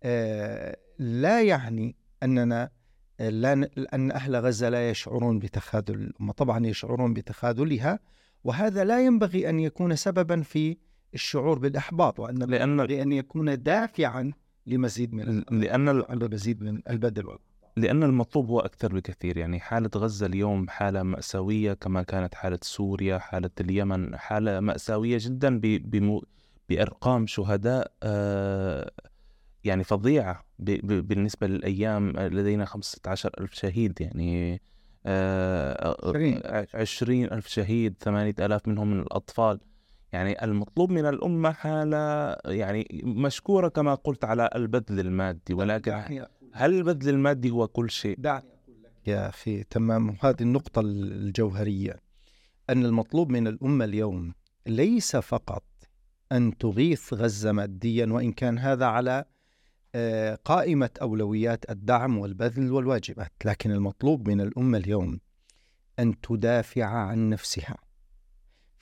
آه، 0.03 0.77
لا 0.99 1.41
يعني 1.41 1.95
أننا 2.23 2.71
لا 3.19 3.69
أن 3.93 4.11
أهل 4.11 4.35
غزة 4.35 4.69
لا 4.69 4.89
يشعرون 4.89 5.39
بتخاذل 5.39 5.95
الأمة 5.95 6.33
طبعا 6.33 6.65
يشعرون 6.65 7.13
بتخاذلها 7.13 7.99
وهذا 8.43 8.83
لا 8.83 9.05
ينبغي 9.05 9.49
أن 9.49 9.59
يكون 9.59 9.95
سببا 9.95 10.41
في 10.41 10.77
الشعور 11.13 11.59
بالإحباط 11.59 12.19
وأن 12.19 12.37
لأن 12.37 12.81
لأن 12.81 13.11
يكون 13.11 13.63
دافعا 13.63 14.31
لمزيد 14.67 15.13
من 15.13 15.43
لأن 15.51 15.89
المزيد 15.89 16.63
من 16.63 16.81
البذل 16.89 17.37
لأن 17.77 18.03
المطلوب 18.03 18.49
هو 18.49 18.59
أكثر 18.59 18.93
بكثير 18.93 19.37
يعني 19.37 19.59
حالة 19.59 19.89
غزة 19.95 20.25
اليوم 20.25 20.69
حالة 20.69 21.03
مأساوية 21.03 21.73
كما 21.73 22.03
كانت 22.03 22.35
حالة 22.35 22.59
سوريا 22.61 23.17
حالة 23.17 23.49
اليمن 23.59 24.17
حالة 24.17 24.59
مأساوية 24.59 25.17
جدا 25.21 25.61
بأرقام 26.69 27.27
شهداء 27.27 27.91
آه، 28.03 28.91
يعني 29.63 29.83
فظيعة 29.83 30.45
بالنسبة 30.59 31.47
للأيام 31.47 32.09
لدينا 32.09 32.65
15 32.65 33.31
ألف 33.39 33.53
شهيد 33.53 34.01
يعني 34.01 34.61
آه، 35.05 36.65
عشرين 36.73 37.33
ألف 37.33 37.47
شهيد 37.47 37.95
ثمانية 37.99 38.35
ألاف 38.39 38.67
منهم 38.67 38.91
من 38.91 38.99
الأطفال. 38.99 39.59
يعني 40.15 40.43
المطلوب 40.43 40.91
من 40.91 41.05
الأمة 41.05 41.51
حالة 41.51 42.35
يعني 42.45 43.01
مشكورة 43.03 43.67
كما 43.67 43.95
قلت 43.95 44.25
على 44.25 44.49
البذل 44.55 44.99
المادي 44.99 45.53
ولكن 45.53 45.91
هل 46.53 46.73
البذل 46.73 47.09
المادي 47.09 47.49
هو 47.49 47.67
كل 47.67 47.89
شيء؟ 47.89 48.15
دعني 48.19 48.45
أقول 48.63 48.83
لك. 48.83 48.91
يا 49.07 49.29
أخي 49.29 49.63
تمام. 49.63 50.17
هذه 50.21 50.41
النقطة 50.41 50.81
الجوهرية. 50.81 51.99
أن 52.69 52.85
المطلوب 52.85 53.29
من 53.29 53.47
الأمة 53.47 53.85
اليوم 53.85 54.33
ليس 54.67 55.15
فقط 55.15 55.63
أن 56.31 56.57
تغيث 56.57 57.13
غزة 57.13 57.51
ماديا 57.51 58.05
وإن 58.05 58.31
كان 58.31 58.57
هذا 58.57 58.85
على 58.85 59.25
آه، 59.95 60.39
قائمة 60.45 60.89
أولويات 61.01 61.69
الدعم 61.69 62.17
والبذل 62.17 62.71
والواجبات 62.71 63.31
لكن 63.45 63.71
المطلوب 63.71 64.29
من 64.29 64.41
الأمة 64.41 64.77
اليوم 64.77 65.19
أن 65.99 66.21
تدافع 66.21 66.85
عن 66.85 67.29
نفسها. 67.29 67.84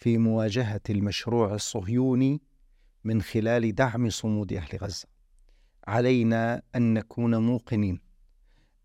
في 0.04 0.18
مواجهة 0.18 0.82
المشروع 0.89 1.54
الصهيوني 1.54 2.42
من 3.04 3.22
خلال 3.22 3.76
دعم 3.76 4.10
صمود 4.10 4.54
أهل 4.54 4.78
غزة. 4.78 5.06
علينا 5.88 6.62
أن 6.76 6.94
نكون 6.94 7.36
موقنين 7.36 8.00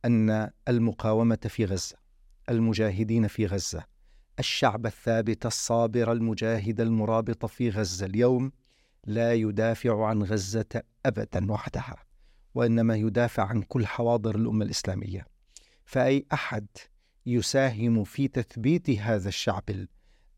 أن 0.04 0.50
المقاومة 0.68 1.38
في 1.48 1.64
غزة، 1.64 1.96
المجاهدين 2.48 3.26
في 3.26 3.46
غزة، 3.46 3.84
الشعب 4.38 4.86
الثابت 4.86 5.46
الصابر 5.46 6.12
المجاهد 6.12 6.80
المرابط 6.80 7.46
في 7.46 7.70
غزة 7.70 8.06
اليوم 8.06 8.52
لا 9.06 9.34
يدافع 9.34 10.06
عن 10.06 10.22
غزة 10.22 10.82
أبدا 11.06 11.52
وحدها، 11.52 11.96
وإنما 12.54 12.96
يدافع 12.96 13.44
عن 13.44 13.62
كل 13.62 13.86
حواضر 13.86 14.36
الأمة 14.36 14.64
الإسلامية. 14.64 15.26
فأي 15.84 16.26
أحد 16.32 16.66
يساهم 17.26 18.04
في 18.04 18.28
تثبيت 18.28 18.90
هذا 18.90 19.28
الشعب 19.28 19.64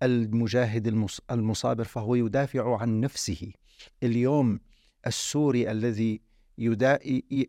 المجاهد 0.03 0.87
المصابر 1.31 1.85
فهو 1.85 2.15
يدافع 2.15 2.79
عن 2.81 3.01
نفسه. 3.01 3.53
اليوم 4.03 4.61
السوري 5.07 5.71
الذي 5.71 6.21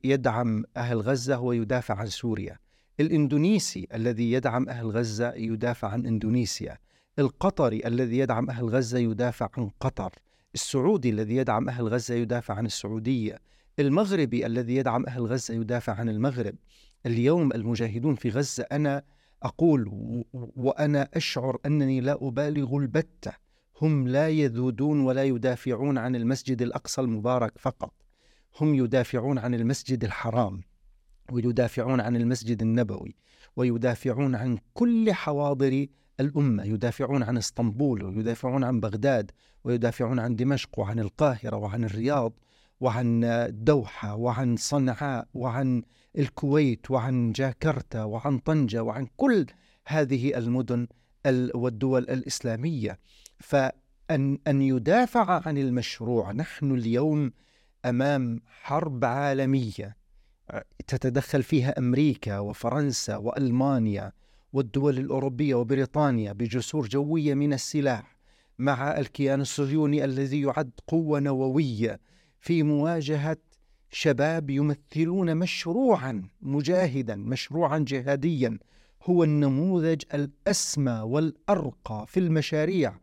يدعم 0.03 0.63
أهل 0.77 0.97
غزة 0.97 1.35
هو 1.35 1.51
يدافع 1.51 1.95
عن 1.95 2.07
سوريا. 2.07 2.59
الإندونيسي 2.99 3.87
الذي 3.93 4.31
يدعم 4.31 4.69
أهل 4.69 4.87
غزة 4.87 5.33
يدافع 5.33 5.87
عن 5.87 6.05
إندونيسيا. 6.05 6.77
القطري 7.19 7.81
الذي 7.85 8.17
يدعم 8.17 8.49
أهل 8.49 8.65
غزة 8.65 8.99
يدافع 8.99 9.49
عن 9.57 9.69
قطر. 9.79 10.11
السعودي 10.55 11.09
الذي 11.09 11.35
يدعم 11.35 11.69
أهل 11.69 11.87
غزة 11.87 12.15
يدافع 12.15 12.53
عن 12.53 12.65
السعودية. 12.65 13.39
المغربي 13.79 14.45
الذي 14.45 14.75
يدعم 14.75 15.05
أهل 15.05 15.21
غزة 15.21 15.53
يدافع 15.53 15.93
عن 15.93 16.09
المغرب. 16.09 16.55
اليوم 17.05 17.51
المجاهدون 17.51 18.15
في 18.15 18.29
غزة 18.29 18.63
أنا 18.71 19.03
أقول 19.43 19.91
وأنا 20.33 21.09
أشعر 21.13 21.57
أنني 21.65 22.01
لا 22.01 22.27
أبالغ 22.27 22.77
البتة. 22.77 23.31
هم 23.81 24.07
لا 24.07 24.29
يذودون 24.29 25.01
ولا 25.01 25.23
يدافعون 25.23 25.97
عن 25.97 26.15
المسجد 26.15 26.61
الأقصى 26.61 27.01
المبارك 27.01 27.53
فقط. 27.57 27.93
هم 28.61 28.75
يدافعون 28.75 29.37
عن 29.37 29.53
المسجد 29.53 30.03
الحرام 30.03 30.61
ويدافعون 31.31 32.01
عن 32.01 32.15
المسجد 32.15 32.61
النبوي 32.61 33.15
ويدافعون 33.55 34.35
عن 34.35 34.57
كل 34.73 35.13
حواضر 35.13 35.87
الأمة. 36.19 36.63
يدافعون 36.63 37.23
عن 37.23 37.37
إسطنبول 37.37 38.03
ويدافعون 38.03 38.63
عن 38.63 38.79
بغداد 38.79 39.31
ويدافعون 39.63 40.19
عن 40.19 40.35
دمشق 40.35 40.79
وعن 40.79 40.99
القاهرة 40.99 41.57
وعن 41.57 41.83
الرياض 41.83 42.33
وعن 42.79 43.23
الدوحة 43.23 44.15
وعن 44.15 44.55
صنعاء 44.55 45.27
وعن 45.33 45.83
الكويت 46.17 46.91
وعن 46.91 47.31
جاكرتا 47.31 48.03
وعن 48.03 48.37
طنجة 48.39 48.83
وعن 48.83 49.07
كل 49.17 49.45
هذه 49.87 50.37
المدن 50.37 50.87
والدول 51.55 52.03
الإسلامية. 52.03 52.99
فأن 53.39 54.37
أن 54.47 54.61
يدافع 54.61 55.41
عن 55.47 55.57
المشروع 55.57 56.31
نحن 56.31 56.71
اليوم 56.71 57.31
أمام 57.85 58.41
حرب 58.47 59.05
عالمية 59.05 59.97
تتدخل 60.87 61.43
فيها 61.43 61.79
أمريكا 61.79 62.39
وفرنسا 62.39 63.17
وألمانيا 63.17 64.11
والدول 64.53 64.97
الأوروبية 64.99 65.55
وبريطانيا 65.55 66.33
بجسور 66.33 66.87
جوية 66.87 67.33
من 67.33 67.53
السلاح 67.53 68.17
مع 68.59 68.97
الكيان 68.97 69.41
الصهيوني 69.41 70.05
الذي 70.05 70.41
يعد 70.41 70.71
قوة 70.87 71.19
نووية 71.19 71.99
في 72.39 72.63
مواجهة 72.63 73.37
شباب 73.91 74.49
يمثلون 74.49 75.37
مشروعا 75.37 76.23
مجاهدا 76.41 77.15
مشروعا 77.15 77.85
جهاديا. 77.87 78.59
هو 79.03 79.23
النموذج 79.23 80.01
الأسمى 80.13 81.01
والأرقى 81.03 82.05
في 82.07 82.19
المشاريع 82.19 82.95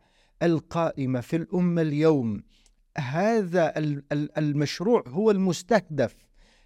القائمة 0.43 1.21
في 1.21 1.35
الأمة 1.35 1.81
اليوم. 1.81 2.43
هذا 2.97 3.73
المشروع 4.37 5.03
هو 5.07 5.31
المستهدف. 5.31 6.15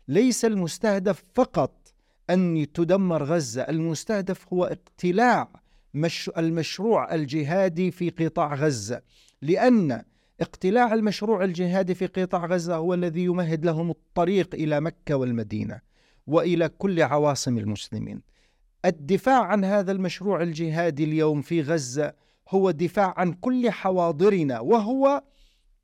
ليس 0.07 0.45
المستهدف 0.45 1.23
فقط 1.33 1.93
أن 2.29 2.67
تدمر 2.73 3.23
غزة 3.23 3.61
المستهدف 3.61 4.53
هو 4.53 4.65
اقتلاع 4.65 5.49
المشروع 6.37 7.15
الجهادي 7.15 7.91
في 7.91 8.09
قطاع 8.09 8.55
غزة. 8.55 9.01
لأن 9.41 10.03
اقتلاع 10.43 10.93
المشروع 10.93 11.43
الجهادي 11.43 11.95
في 11.95 12.05
قطاع 12.05 12.45
غزة 12.45 12.75
هو 12.75 12.93
الذي 12.93 13.23
يمهد 13.23 13.65
لهم 13.65 13.89
الطريق 13.89 14.55
إلى 14.55 14.81
مكة 14.81 15.15
والمدينة 15.15 15.81
وإلى 16.27 16.69
كل 16.69 17.01
عواصم 17.01 17.57
المسلمين. 17.57 18.21
الدفاع 18.85 19.43
عن 19.43 19.65
هذا 19.65 19.91
المشروع 19.91 20.41
الجهادي 20.41 21.03
اليوم 21.03 21.41
في 21.41 21.61
غزة 21.61 22.13
هو 22.49 22.71
دفاع 22.71 23.13
عن 23.17 23.33
كل 23.33 23.71
حواضرنا 23.71 24.59
وهو 24.59 25.23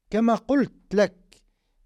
كما 0.10 0.36
قلت 0.36 0.96
لك 0.96 1.16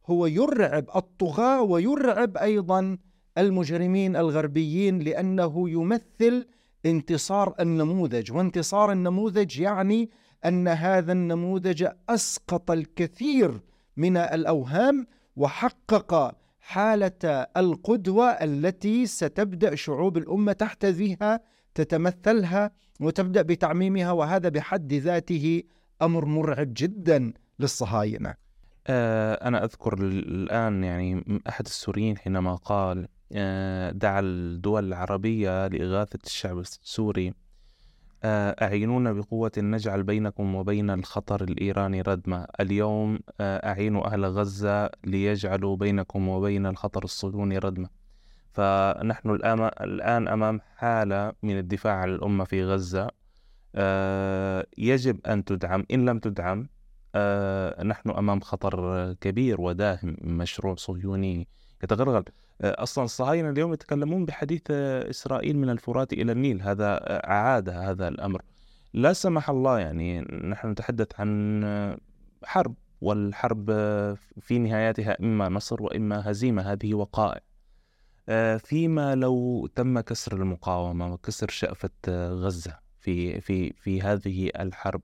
هو 0.07 0.25
يرعب 0.25 0.85
الطغاة 0.95 1.61
ويرعب 1.61 2.37
أيضا 2.37 2.97
المجرمين 3.37 4.15
الغربيين 4.15 4.99
لأنه 4.99 5.69
يمثل 5.69 6.47
انتصار 6.85 7.55
النموذج 7.59 8.31
وانتصار 8.31 8.91
النموذج 8.91 9.59
يعني 9.59 10.09
أن 10.45 10.67
هذا 10.67 11.11
النموذج 11.11 11.87
أسقط 12.09 12.71
الكثير 12.71 13.61
من 13.97 14.17
الأوهام 14.17 15.07
وحقق 15.35 16.37
حالة 16.59 17.47
القدوة 17.57 18.25
التي 18.29 19.05
ستبدأ 19.05 19.75
شعوب 19.75 20.17
الأمة 20.17 20.51
تحتذيها 20.53 21.39
تتمثلها 21.75 22.71
وتبدأ 22.99 23.41
بتعميمها 23.41 24.11
وهذا 24.11 24.49
بحد 24.49 24.93
ذاته 24.93 25.63
أمر 26.01 26.25
مرعب 26.25 26.73
جدا 26.77 27.33
للصهاينة. 27.59 28.33
آه، 28.87 29.33
أنا 29.33 29.63
أذكر 29.63 29.93
الآن 30.01 30.83
يعني 30.83 31.41
أحد 31.49 31.65
السوريين 31.65 32.17
حينما 32.17 32.55
قال 32.55 33.07
آه، 33.31 33.91
دعا 33.91 34.19
الدول 34.19 34.87
العربية 34.87 35.67
لإغاثة 35.67 36.19
الشعب 36.25 36.59
السوري 36.59 37.33
أعينونا 38.25 39.13
بقوة 39.13 39.51
نجعل 39.57 40.03
بينكم 40.03 40.55
وبين 40.55 40.89
الخطر 40.89 41.43
الإيراني 41.43 42.01
ردمة. 42.01 42.47
اليوم 42.59 43.19
أعينوا 43.41 44.07
أهل 44.07 44.25
غزة 44.25 44.89
ليجعلوا 45.03 45.75
بينكم 45.75 46.27
وبين 46.27 46.65
الخطر 46.65 47.03
الصهيوني 47.03 47.57
ردمة. 47.57 47.89
فنحن 48.51 49.29
الآن 49.29 50.27
أمام 50.27 50.61
حالة 50.75 51.33
من 51.43 51.57
الدفاع 51.57 51.93
عن 51.93 52.09
الأمة 52.09 52.43
في 52.43 52.65
غزة. 52.65 53.07
يجب 54.77 55.27
أن 55.27 55.45
تدعم. 55.45 55.85
إن 55.91 56.05
لم 56.05 56.19
تدعم 56.19 56.67
آه، 57.15 57.83
نحن 57.83 58.09
أمام 58.09 58.39
خطر 58.39 59.13
كبير 59.13 59.61
وداهم 59.61 60.17
مشروع 60.21 60.75
صهيوني. 60.75 61.47
يتغلغل 61.83 62.23
آه، 62.61 62.83
أصلا 62.83 63.03
الصهاينه 63.03 63.49
اليوم 63.49 63.73
يتكلمون 63.73 64.25
بحديث 64.25 64.61
آه، 64.71 65.09
إسرائيل 65.09 65.57
من 65.57 65.69
الفرات 65.69 66.13
إلى 66.13 66.31
النيل. 66.31 66.61
هذا 66.61 66.99
أعاد 67.29 67.69
هذا 67.69 68.07
الأمر. 68.07 68.41
لا 68.93 69.13
سمح 69.13 69.49
الله 69.49 69.79
يعني 69.79 70.21
نحن 70.21 70.67
نتحدث 70.71 71.19
عن 71.19 71.97
حرب 72.43 72.75
والحرب 73.01 73.65
في 74.41 74.59
نهايتها 74.59 75.17
إما 75.19 75.49
نصر 75.49 75.83
وإما 75.83 76.31
هزيمة. 76.31 76.61
هذه 76.61 76.93
وقائع. 76.93 77.41
فيما 78.57 79.15
لو 79.15 79.67
تم 79.75 79.99
كسر 79.99 80.35
المقاومة 80.35 81.13
وكسر 81.13 81.49
شأفة 81.49 81.89
غزة 82.29 82.79
في 82.99 83.41
في 83.41 83.73
في 83.73 84.01
هذه 84.01 84.49
الحرب 84.59 85.01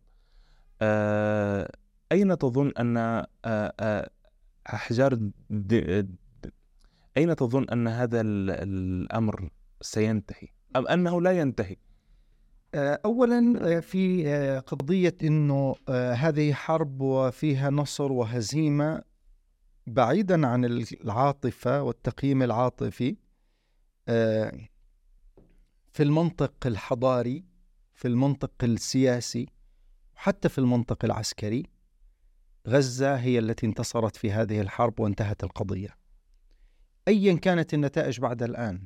أين 2.11 2.37
تظن 2.37 2.71
أن 2.79 2.97
آه، 2.97 3.27
آه، 3.45 4.09
أحجار 4.73 5.19
أين 7.19 7.35
تظن 7.35 7.69
أن 7.69 7.87
هذا 7.87 8.21
الأمر 8.21 9.49
سينتهي 9.81 10.47
أم 10.75 10.87
أنه 10.87 11.21
لا 11.21 11.31
ينتهي؟ 11.31 11.75
آه، 12.73 13.01
اولا 13.05 13.79
في 13.81 14.27
قضية 14.67 15.15
إنه 15.23 15.75
هذه 15.89 16.53
حرب 16.53 17.01
وفيها 17.01 17.69
نصر 17.69 18.11
وهزيمة 18.11 19.01
بعيدا 19.87 20.47
عن 20.47 20.65
العاطفة 20.65 21.83
والتقييم 21.83 22.43
العاطفي 22.43 23.15
في 25.91 26.03
المنطق 26.03 26.53
الحضاري 26.65 27.43
في 27.93 28.07
المنطق 28.07 28.51
السياسي 28.63 29.45
حتى 30.15 30.49
في 30.49 30.57
المنطق 30.57 31.05
العسكري 31.05 31.63
غزة 32.67 33.15
هي 33.15 33.39
التي 33.39 33.65
انتصرت 33.65 34.15
في 34.15 34.31
هذه 34.31 34.61
الحرب 34.61 34.99
وانتهت 34.99 35.43
القضية. 35.43 35.98
أيا 37.07 37.33
كانت 37.33 37.73
النتائج 37.73 38.19
بعد 38.19 38.43
الآن، 38.43 38.81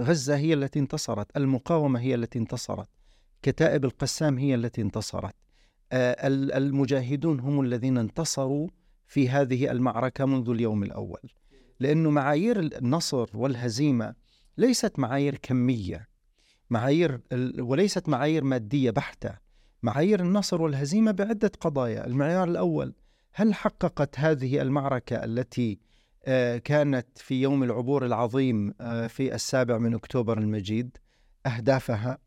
غزة 0.00 0.36
هي 0.36 0.54
التي 0.54 0.78
انتصرت، 0.78 1.36
المقاومة 1.36 2.00
هي 2.00 2.14
التي 2.14 2.38
انتصرت، 2.38 2.88
كتائب 3.42 3.84
القسام 3.84 4.38
هي 4.38 4.54
التي 4.54 4.82
انتصرت. 4.82 5.34
آه، 5.92 6.16
المجاهدون 6.26 7.40
هم 7.40 7.60
الذين 7.60 7.98
انتصروا 7.98 8.68
في 9.06 9.28
هذه 9.28 9.70
المعركة 9.70 10.24
منذ 10.24 10.50
اليوم 10.50 10.82
الأول. 10.82 11.32
لأنه 11.80 12.10
معايير 12.10 12.58
النصر 12.60 13.26
والهزيمة 13.34 14.14
ليست 14.58 14.98
معايير 14.98 15.36
كمية، 15.36 16.08
معايير 16.70 17.20
وليست 17.58 18.08
معايير 18.08 18.44
مادية 18.44 18.90
بحتة. 18.90 19.38
معايير 19.82 20.20
النصر 20.20 20.62
والهزيمة 20.62 21.10
بعدة 21.10 21.52
قضايا، 21.60 22.06
المعيار 22.06 22.48
الأول 22.48 22.94
هل 23.32 23.54
حققت 23.54 24.18
هذه 24.18 24.62
المعركة 24.62 25.24
التي 25.24 25.78
كانت 26.64 27.06
في 27.16 27.42
يوم 27.42 27.62
العبور 27.62 28.06
العظيم 28.06 28.74
آه، 28.80 29.06
في 29.06 29.34
السابع 29.34 29.78
من 29.78 29.94
أكتوبر 29.94 30.38
المجيد 30.38 30.96
أهدافها. 31.46 32.18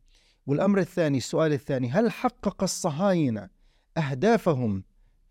والأمر 0.47 0.79
الثاني 0.79 1.17
السؤال 1.17 1.53
الثاني 1.53 1.91
هل 1.91 2.11
حقق 2.11 2.63
الصهاينة 2.63 3.49
أهدافهم 3.97 4.83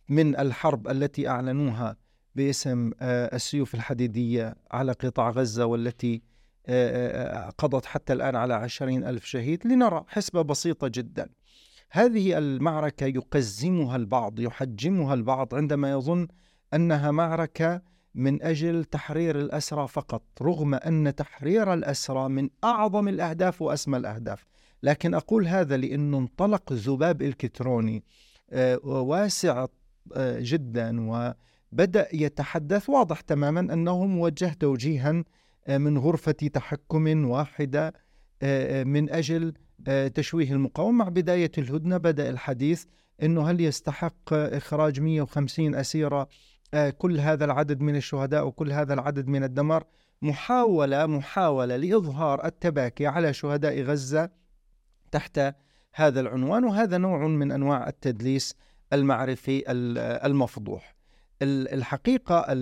من 0.09 0.37
الحرب 0.37 0.88
التي 0.88 1.29
أعلنوها 1.29 1.96
باسم 2.35 2.90
آه، 3.00 3.37
السيوف 3.37 3.74
الحديدية 3.74 4.55
على 4.70 4.92
قطاع 4.92 5.31
غزة 5.31 5.66
والتي 5.66 6.22
قضت 7.59 7.87
حتى 7.87 8.12
الآن 8.12 8.37
على 8.37 8.55
عشرين 8.55 9.05
ألف 9.05 9.24
شهيد؟ 9.24 9.66
لنرى 9.66 10.05
حسبة 10.09 10.42
بسيطة 10.42 10.88
جداً. 10.88 11.29
هذه 11.90 12.38
المعركة 12.38 13.07
يقزمها 13.07 13.96
البعض 13.96 14.40
يحجمها 14.40 15.14
البعض 15.14 15.55
عندما 15.55 15.90
يظن 15.90 16.29
أنها 16.74 17.11
معركة 17.11 17.83
من 18.14 18.42
أجل 18.42 18.85
تحرير 18.85 19.40
الأسرى 19.40 19.88
فقط 19.88 20.22
رغم 20.42 20.74
أن 20.74 21.14
تحرير 21.14 21.74
الأسرى 21.74 22.29
من 22.29 22.48
أعظم 22.64 23.09
الأهداف 23.09 23.62
وأسمى 23.62 23.96
الأهداف. 23.96 24.44
لكن 24.83 25.14
أقول 25.14 25.46
هذا 25.46 25.77
لأنه 25.77 26.18
انطلق 26.18 26.72
ذباب 26.72 27.22
إلكتروني 27.22 28.05
آه، 28.50 28.81
واسع 28.85 29.66
آه، 30.16 30.38
جدا 30.40 31.11
وبدأ 31.11 32.09
يتحدث 32.12 32.90
واضح 32.90 33.20
تماما 33.20 33.61
أنه 33.61 34.07
موجه 34.07 34.53
توجيها 34.61 35.24
آه، 35.66 35.79
من 35.79 35.98
غرفة 35.98 36.33
تحكم 36.33 37.24
واحدة 37.31 37.92
من 38.85 39.09
آه، 39.88 40.09
تشويه 40.09 40.53
المقاومة. 40.53 41.05
مع 41.05 41.09
بداية 41.09 41.53
الهدنة 41.59 41.96
بدأ 41.96 42.31
الحديث 42.31 42.85
أنه 43.22 43.50
هل 43.50 43.61
يستحق 43.61 44.33
إخراج 44.33 45.00
150 45.00 45.74
أسيرة 45.74 46.20
آه، 46.20 46.29
كل 46.98 47.20
هذا 47.20 47.44
العدد 47.44 47.80
من 47.80 47.96
الشهداء 47.96 48.46
وكل 48.46 48.72
هذا 48.72 48.94
العدد 48.94 49.28
من 49.28 49.44
الدمار 49.44 49.84
محاولة 50.22 51.06
محاولة 51.06 51.76
لإظهار 51.76 52.46
التباكي 52.46 53.06
على 53.06 53.32
شهداء 53.32 53.82
غزة 53.82 54.30
تحت 55.12 55.40
هذا 55.94 56.20
العنوان 56.20 56.64
وهذا 56.64 56.98
نوع 56.98 57.26
من 57.26 57.52
أنواع 57.52 57.88
التدليس 57.88 58.54
المعرفي 58.92 59.64
المفضوح. 60.26 60.94
الحقيقة 61.42 62.54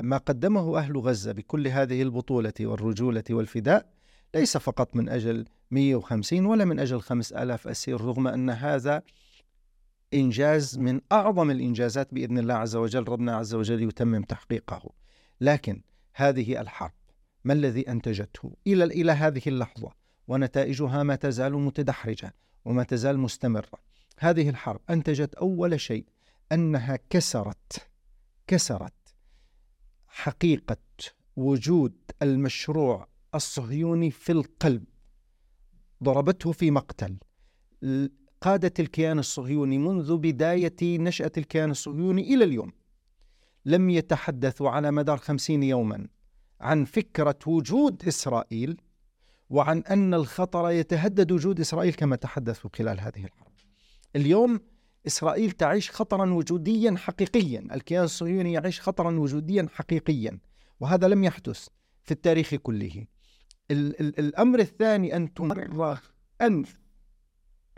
ما 0.00 0.16
قدمه 0.26 0.78
أهل 0.78 0.98
غزة 0.98 1.32
بكل 1.32 1.68
هذه 1.68 2.02
البطولة 2.02 2.52
والرجولة 2.60 3.24
والفداء 3.30 3.86
ليس 4.34 4.56
فقط 4.56 4.96
من 4.96 5.08
أجل 5.08 5.44
150 5.70 6.46
ولا 6.46 6.64
من 6.64 6.78
أجل 6.78 7.00
5000 7.00 7.68
أسير 7.68 8.00
رغم 8.00 8.28
أن 8.28 8.50
هذا 8.50 9.02
إنجاز 10.14 10.78
من 10.78 11.00
أعظم 11.12 11.50
الإنجازات 11.50 12.14
بإذن 12.14 12.38
الله 12.38 12.54
عز 12.54 12.76
وجل 12.76 13.08
ربنا 13.08 13.36
عز 13.36 13.54
وجل 13.54 13.82
يتمم 13.82 14.22
تحقيقه. 14.22 14.92
لكن 15.40 15.82
هذه 16.14 16.60
الحرب 16.60 16.92
ما 17.44 17.52
الذي 17.52 17.90
أنتجته؟ 17.90 18.56
إلى 18.66 18.84
إلى 18.84 19.12
هذه 19.12 19.42
اللحظة 19.46 19.92
ونتائجها 20.28 21.02
ما 21.02 21.16
تزال 21.16 21.52
متدحرجة 21.52 22.34
وما 22.64 22.82
تزال 22.82 23.18
مستمرة. 23.18 23.78
هذه 24.18 24.48
الحرب 24.48 24.80
أنتجت 24.90 25.34
أول 25.34 25.80
شيء 25.80 26.06
أنها 26.52 26.98
كسرت 27.10 27.88
كسرت 28.46 28.92
حقيقة 30.08 30.76
وجود 31.36 31.94
المشروع 32.22 33.08
الصهيوني 33.34 34.10
في 34.10 34.32
القلب. 34.32 34.84
ضربته 36.02 36.52
في 36.52 36.70
مقتل. 36.70 37.16
قادة 38.40 38.72
الكيان 38.78 39.18
الصهيوني 39.18 39.78
منذ 39.78 40.16
بداية 40.16 40.98
نشأة 40.98 41.32
الكيان 41.38 41.70
الصهيوني 41.70 42.34
إلى 42.34 42.44
اليوم 42.44 42.72
لم 43.64 43.90
يتحدثوا 43.90 44.70
على 44.70 44.90
مدار 44.90 45.18
خمسين 45.18 45.62
يوما 45.62 46.06
عن 46.60 46.84
فكرة 46.84 47.38
وجود 47.46 48.02
إسرائيل 48.08 48.80
وعن 49.50 49.78
أن 49.78 50.14
الخطر 50.14 50.70
يتهدد 50.70 51.32
وجود 51.32 51.60
إسرائيل 51.60 51.94
كما 51.94 52.16
تحدثوا 52.16 52.70
خلال 52.74 53.00
هذه 53.00 53.24
الحرب. 53.24 53.52
اليوم 54.16 54.60
إسرائيل 55.06 55.50
تعيش 55.50 55.90
خطرا 55.90 56.32
وجوديا 56.32 56.94
حقيقيا 56.96 57.66
الكيان 57.72 58.04
الصهيوني 58.04 58.52
يعيش 58.52 58.80
خطرا 58.80 59.18
وجوديا 59.18 59.66
حقيقيا 59.72 60.38
وهذا 60.80 61.08
لم 61.08 61.24
يحدث 61.24 61.68
في 62.02 62.10
التاريخ 62.10 62.54
كله. 62.54 63.06
ال 63.70 64.00
ال 64.00 64.18
الأمر 64.18 64.58
الثاني 64.58 65.16
أن 65.16 65.34
تمرر 65.34 65.98
أنف 66.40 66.80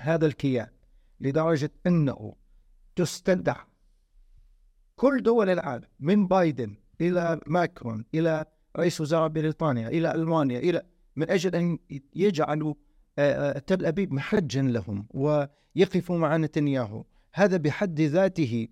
هذا 0.03 0.27
الكيان 0.27 0.69
لدرجة 1.21 1.71
أنه 1.87 2.35
تستدعى 2.97 3.65
كل 4.97 5.23
دول 5.23 5.51
العالم 5.51 5.87
من 6.01 6.27
بايدن 6.27 6.77
إلى 7.01 7.41
ماكرون 7.47 8.05
إلى 8.15 8.45
رئيس 8.77 9.01
وزراء 9.01 9.29
بريطانيا 9.29 9.89
إلى 9.89 10.15
ألمانيا 10.15 10.59
إلى 10.59 10.83
من 11.17 11.31
أجل 11.31 11.55
أن 11.55 11.79
يجعلوا 12.15 12.75
آه، 13.19 13.57
آه، 13.57 13.59
تل 13.59 13.87
أبيب 13.87 14.13
محجا 14.13 14.63
لهم 14.63 15.07
ويقفوا 15.11 16.19
مع 16.19 16.37
نتنياهو. 16.37 17.05
هذا 17.35 17.57
بحد 17.57 18.01
ذاته 18.01 18.69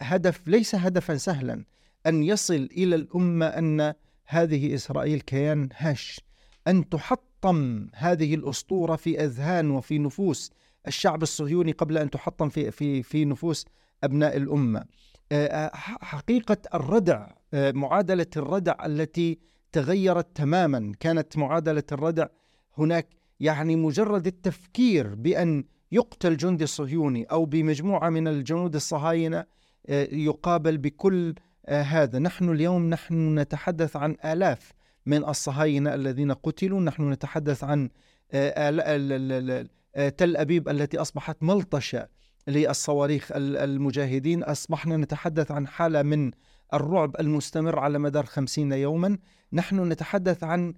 هدف 0.00 0.48
ليس 0.48 0.74
هدفا 0.74 1.16
سهلا 1.16 1.64
أن 2.06 2.22
يصل 2.22 2.68
إلى 2.72 2.94
الأمة 2.94 3.46
أن 3.46 3.94
هذه 4.26 4.74
إسرائيل 4.74 5.20
كيان 5.20 5.68
هش 5.72 6.20
أن 6.68 6.88
تحطم 6.88 7.88
هذه 7.94 8.34
الأسطورة 8.34 8.96
في 8.96 9.24
أذهان 9.24 9.70
وفي 9.70 9.98
نفوس 9.98 10.52
الشعب 10.86 11.22
الصهيوني 11.22 11.72
قبل 11.72 11.98
أن 11.98 12.10
تحطم 12.10 12.48
في, 12.48 12.70
في, 12.70 13.02
في 13.02 13.24
نفوس 13.24 13.66
أبناء 14.04 14.36
الأمة. 14.36 14.84
آه، 15.32 15.70
حقيقة 16.02 16.56
الردع 16.74 17.26
معادلة 17.52 18.26
الردع 18.36 18.86
التي 18.86 19.38
تغيرت 19.72 20.36
تماما 20.36 20.92
كانت 21.00 21.38
معادلة 21.38 21.82
الردع 21.92 22.26
هناك 22.78 23.08
يعني 23.40 23.76
مجرد 23.76 24.26
التفكير 24.26 25.14
بأن 25.14 25.64
يقتل 25.92 26.36
جندي 26.36 26.66
صهيوني 26.66 27.24
أو 27.24 27.44
بمجموعة 27.44 28.08
من 28.08 28.28
الجنود 28.28 28.74
الصهاينة 28.74 29.44
آه، 29.86 30.08
يقابل 30.12 30.78
بكل 30.78 31.34
آه، 31.66 31.82
هذا. 31.82 32.18
نحن 32.18 32.48
اليوم 32.50 32.90
نحن 32.90 33.38
نتحدث 33.38 33.96
عن 33.96 34.16
آلاف 34.24 34.72
من 35.06 35.24
الصهاينة 35.24 35.94
الذين 35.94 36.32
قتلوا 36.32 36.80
نحن 36.80 37.10
نتحدث 37.10 37.64
عن 37.64 37.88
آه، 38.32 38.70
تل 40.16 40.36
أبيب 40.36 40.68
التي 40.68 40.98
أصبحت 40.98 41.42
ملطشة 41.42 42.08
للصواريخ 42.48 43.32
المجاهدين. 43.34 44.42
أصبحنا 44.42 44.96
نتحدث 44.96 45.50
عن 45.50 45.66
حالة 45.66 46.02
من 46.02 46.30
الرعب 46.74 47.16
المستمر 47.20 47.78
على 47.78 47.98
مدار 47.98 48.26
خمسين 48.26 48.72
يوما. 48.72 49.18
نحن 49.52 49.88
نتحدث 49.88 50.44
عن 50.44 50.74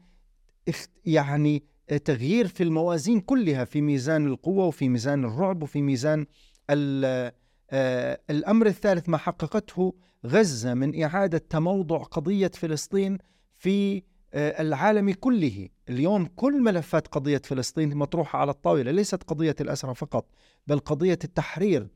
يعني 1.05 1.65
تغيير 2.05 2.47
في 2.47 2.63
الموازين 2.63 3.21
كلها 3.21 3.65
في 3.65 3.81
ميزان 3.81 4.27
القوة 4.27 4.67
وفي 4.67 4.89
ميزان 4.89 5.25
الرعب 5.25 5.63
وفي 5.63 5.83
ميزان 5.83 6.27
آه، 6.71 8.21
الأمر 8.31 8.67
الثالث 8.67 9.09
ما 9.09 9.19
حققته 9.19 9.95
غزة 10.27 10.75
من 10.75 11.03
إعادة 11.03 11.39
تموضع 11.39 12.03
قضية 12.03 12.51
فلسطين 12.55 13.19
في 13.53 14.03
آه، 14.35 14.63
العالم 14.63 15.13
كله 15.13 15.69
اليوم 15.89 16.27
كل 16.27 16.63
ملفات 16.63 17.09
قضية 17.09 17.43
فلسطين 17.45 17.97
مطروحة 17.97 18.39
على 18.39 18.51
الطاولة 18.51 18.91
ليست 18.91 19.23
قضية 19.23 19.57
الأسرى 19.61 19.95
فقط 19.95 20.27
بل 20.67 20.79
قضية 20.79 21.19
التحرير. 21.25 21.89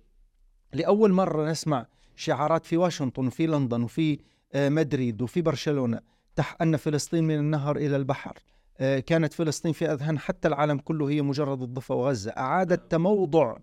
لأول 0.72 1.12
مرة 1.12 1.50
نسمع 1.50 1.86
شعارات 2.16 2.66
في 2.66 2.76
واشنطن 2.76 3.26
وفي 3.26 3.46
لندن 3.46 3.82
وفي 3.82 4.18
آه، 4.52 4.68
مدريد 4.68 5.22
وفي 5.22 5.42
برشلونة 5.42 6.00
تح 6.36 6.56
أن 6.62 6.76
فلسطين 6.76 7.24
من 7.24 7.38
النهر 7.38 7.76
إلى 7.76 7.96
البحر. 7.96 8.38
آه، 8.78 8.98
كانت 8.98 9.32
فلسطين 9.32 9.72
في 9.72 9.92
أذهان 9.92 10.18
حتى 10.18 10.48
العالم 10.48 10.78
كله 10.78 11.10
هي 11.10 11.22
مجرد 11.22 11.62
الضفة 11.62 11.94
وغزة. 11.94 12.30
أعادت 12.30 12.90
تموضع 12.90 13.56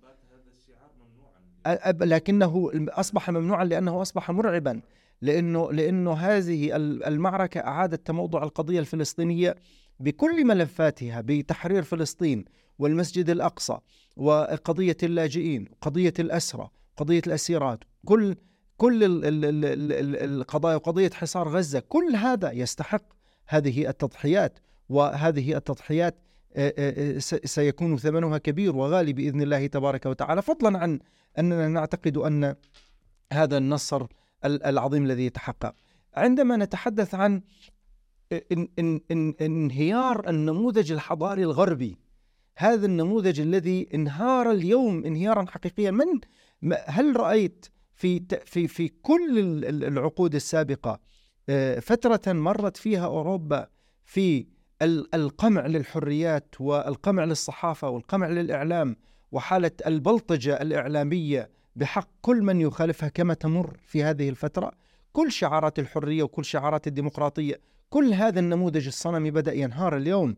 لكنه 2.01 2.71
أصبح 2.89 3.29
ممنوعا 3.29 3.65
لأنه 3.65 4.01
أصبح 4.01 4.31
مرعبا. 4.31 4.81
لأنه 5.21 5.71
لأنه 5.71 6.13
هذه 6.13 6.75
المعركة 7.07 7.59
أعادت 7.59 8.07
تموضع 8.07 8.43
القضية 8.43 8.79
الفلسطينية 8.79 9.55
بكل 9.99 10.45
ملفاتها 10.45 11.21
بتحرير 11.21 11.83
فلسطين 11.83 12.45
والمسجد 12.79 13.29
الأقصى 13.29 13.77
وقضية 14.15 14.97
اللاجئين 15.03 15.65
قضية 15.81 16.13
الأسرى 16.19 16.69
قضية 16.97 17.21
الأسيرات 17.27 17.79
كل 18.05 18.35
كل 18.77 18.99
القضايا 20.23 20.75
وقضية 20.75 21.09
حصار 21.09 21.49
غزة 21.49 21.79
كل 21.79 22.15
هذا 22.15 22.51
يستحق 22.51 23.03
هذه 23.47 23.89
التضحيات 23.89 24.59
وهذه 24.89 25.57
التضحيات 25.57 26.19
سيكون 27.45 27.97
ثمنها 27.97 28.37
كبير 28.37 28.75
وغالي 28.75 29.13
بإذن 29.13 29.41
الله 29.41 29.67
تبارك 29.67 30.05
وتعالى. 30.05 30.41
فضلا 30.41 30.79
عن 30.79 30.99
أننا 31.39 31.67
نعتقد 31.67 32.17
أن 32.17 32.55
هذا 33.33 33.57
النصر 33.57 34.05
العظيم 34.45 35.05
الذي 35.05 35.25
يتحقق. 35.25 35.73
عندما 36.13 36.57
نتحدث 36.57 37.15
عن 37.15 37.41
إنهيار 39.41 40.29
النموذج 40.29 40.91
الحضاري 40.91 41.43
الغربي 41.43 41.97
هذا 42.57 42.85
النموذج 42.85 43.39
الذي 43.39 43.87
انهار 43.93 44.51
اليوم 44.51 45.05
انهيارا 45.05 45.45
حقيقيا 45.45 45.91
من 45.91 46.05
هل 46.87 47.19
رأيت 47.19 47.65
في 47.93 48.21
في 48.45 48.67
في 48.67 48.87
كل 48.87 49.65
العقود 49.65 50.35
السابقة 50.35 50.99
فترة 51.81 52.33
مرت 52.33 52.77
فيها 52.77 53.05
أوروبا 53.05 53.67
في 54.05 54.47
القمع 55.13 55.65
للحريات 55.67 56.55
والقمع 56.59 57.23
للصحافة 57.23 57.89
والقمع 57.89 58.27
للإعلام 58.27 58.95
وحالة 59.31 59.71
البلطجة 59.87 60.61
الإعلامية 60.61 61.49
بحق 61.77 62.09
كل 62.21 62.41
من 62.41 62.61
يخالفها 62.61 63.09
كما 63.09 63.33
تمر 63.33 63.77
في 63.87 64.03
هذه 64.03 64.29
الفترة. 64.29 64.71
كل 65.13 65.31
شعارات 65.31 65.79
الحرية 65.79 66.23
وكل 66.23 66.45
شعارات 66.45 66.87
الديمقراطية 66.87 67.59
كل 67.89 68.13
هذا 68.13 68.39
النموذج 68.39 68.87
الصنمي 68.87 69.31
بدأ 69.31 69.53
ينهار 69.53 69.97
اليوم. 69.97 70.35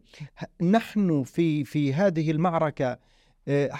نحن 0.61 1.23
في 1.23 1.63
في 1.63 1.93
هذه 1.93 2.31
المعركة 2.31 2.99
آه، 3.47 3.71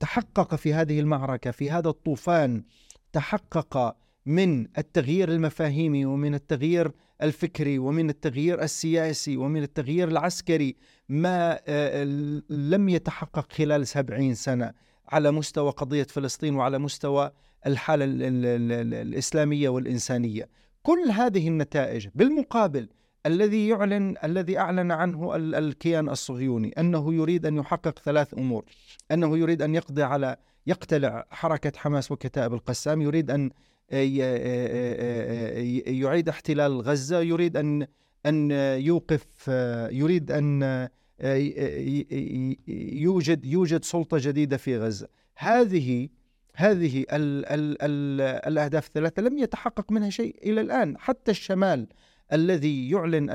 تحقق 0.00 0.54
في 0.54 0.74
هذه 0.74 1.00
المعركة 1.00 1.50
في 1.50 1.70
هذا 1.70 1.88
الطوفان 1.88 2.64
تحقق 3.12 3.96
من 4.26 4.66
التغيير 4.78 5.28
المفاهيمي 5.32 6.04
ومن 6.04 6.34
التغيير 6.34 6.92
الفكري 7.22 7.78
ومن 7.78 8.10
التغيير 8.10 8.62
السياسي 8.62 9.36
ومن 9.36 9.62
التغيير 9.62 10.08
العسكري 10.08 10.76
ما 11.08 11.60
آه، 11.66 12.04
لم 12.50 12.88
يتحقق 12.88 13.52
خلال 13.52 13.86
سبعين 13.86 14.34
سنة. 14.34 14.72
على 15.12 15.30
مستوى 15.30 15.70
قضية 15.70 16.06
فلسطين 16.10 16.54
وعلى 16.54 16.78
مستوى 16.78 17.30
الحالة 17.66 18.04
الإسلامية 19.02 19.68
والإنسانية. 19.68 20.48
كل 20.82 21.10
هذه 21.10 21.48
النتائج 21.48 22.08
بالمقابل 22.14 22.88
الذي 23.26 23.68
يعلن 23.68 24.14
الذي 24.24 24.58
أعلن 24.58 24.92
عنه 24.92 25.36
الكيان 25.36 26.08
الصهيوني 26.08 26.68
أنه 26.78 27.14
يريد 27.14 27.46
أن 27.46 27.56
يحقق 27.56 27.98
ثلاث 27.98 28.34
أمور. 28.34 28.64
أنه 29.12 29.38
يريد 29.38 29.62
أن 29.62 29.74
يقضي 29.74 30.02
على 30.02 30.36
يقتلع 30.66 31.26
حركة 31.30 31.72
حماس 31.76 32.12
وكتائب 32.12 32.54
القسام 32.54 33.02
يريد 33.02 33.30
أن 33.30 33.50
يعيد 36.00 36.28
احتلال 36.28 36.80
غزة 36.80 37.20
يريد 37.20 37.56
أن 37.56 37.86
أن 38.26 38.50
يوقف 38.80 39.48
يريد 39.92 40.32
أن 40.32 40.88
يوجد 42.92 43.44
يوجد 43.44 43.84
سلطة 43.84 44.18
جديدة 44.20 44.56
في 44.56 44.78
غزة. 44.78 45.08
هذه 45.36 46.08
هذه 46.54 47.00
ال 47.00 47.46
ال 47.46 47.82
ال 47.82 48.20
الأهداف 48.20 48.86
الثلاثة 48.86 49.22
لم 49.22 49.38
يتحقق 49.38 49.92
منها 49.92 50.10
شيء 50.10 50.36
إلى 50.42 50.60
الآن. 50.60 50.98
حتى 50.98 51.30
الشمال 51.30 51.86
الذي 52.32 52.90
يعلن 52.90 53.26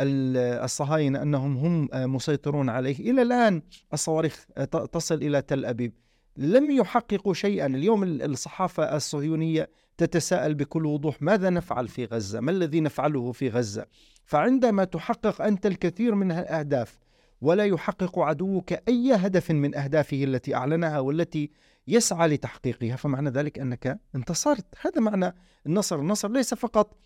الصهاينة 0.00 1.22
أنهم 1.22 1.56
هم 1.56 1.88
مسيطرون 2.14 2.68
عليه 2.68 3.10
إلى 3.10 3.22
الآن 3.22 3.62
الصواريخ 3.92 4.46
تصل 4.92 5.14
إلى 5.14 5.42
تل 5.42 5.64
أبيب. 5.64 5.92
لم 6.36 6.70
يحققوا 6.70 7.34
شيئا. 7.34 7.66
اليوم 7.66 8.02
الصحافة 8.04 8.96
الصهيونية 8.96 9.70
تتساءل 9.96 10.54
بكل 10.54 10.86
وضوح 10.86 11.22
ماذا 11.22 11.50
نفعل 11.50 11.88
في 11.88 12.04
غزة؟ 12.04 12.40
ما 12.40 12.50
الذي 12.50 12.80
نفعله 12.80 13.32
في 13.32 13.48
غزة؟ 13.48 13.86
فعندما 14.24 14.84
تحقق 14.84 15.42
أنت 15.42 15.66
الكثير 15.66 16.14
من 16.14 16.32
الأهداف 16.32 16.98
ولا 17.40 17.64
يحقق 17.64 18.18
عدوك 18.18 18.72
أي 18.72 19.14
هدف 19.14 19.50
من 19.50 19.74
أهدافه 19.76 20.24
التي 20.24 20.54
أعلنها 20.54 20.98
والتي 20.98 21.50
يسعى 21.88 22.28
لتحقيقها 22.28 22.96
فمعنى 22.96 23.30
ذلك 23.30 23.58
أنك 23.58 24.00
انتصرت. 24.14 24.66
هذا 24.80 25.00
معنى 25.00 25.34
النصر. 25.66 26.00
النصر 26.00 26.30
ليس 26.30 26.54
فقط 26.54 26.96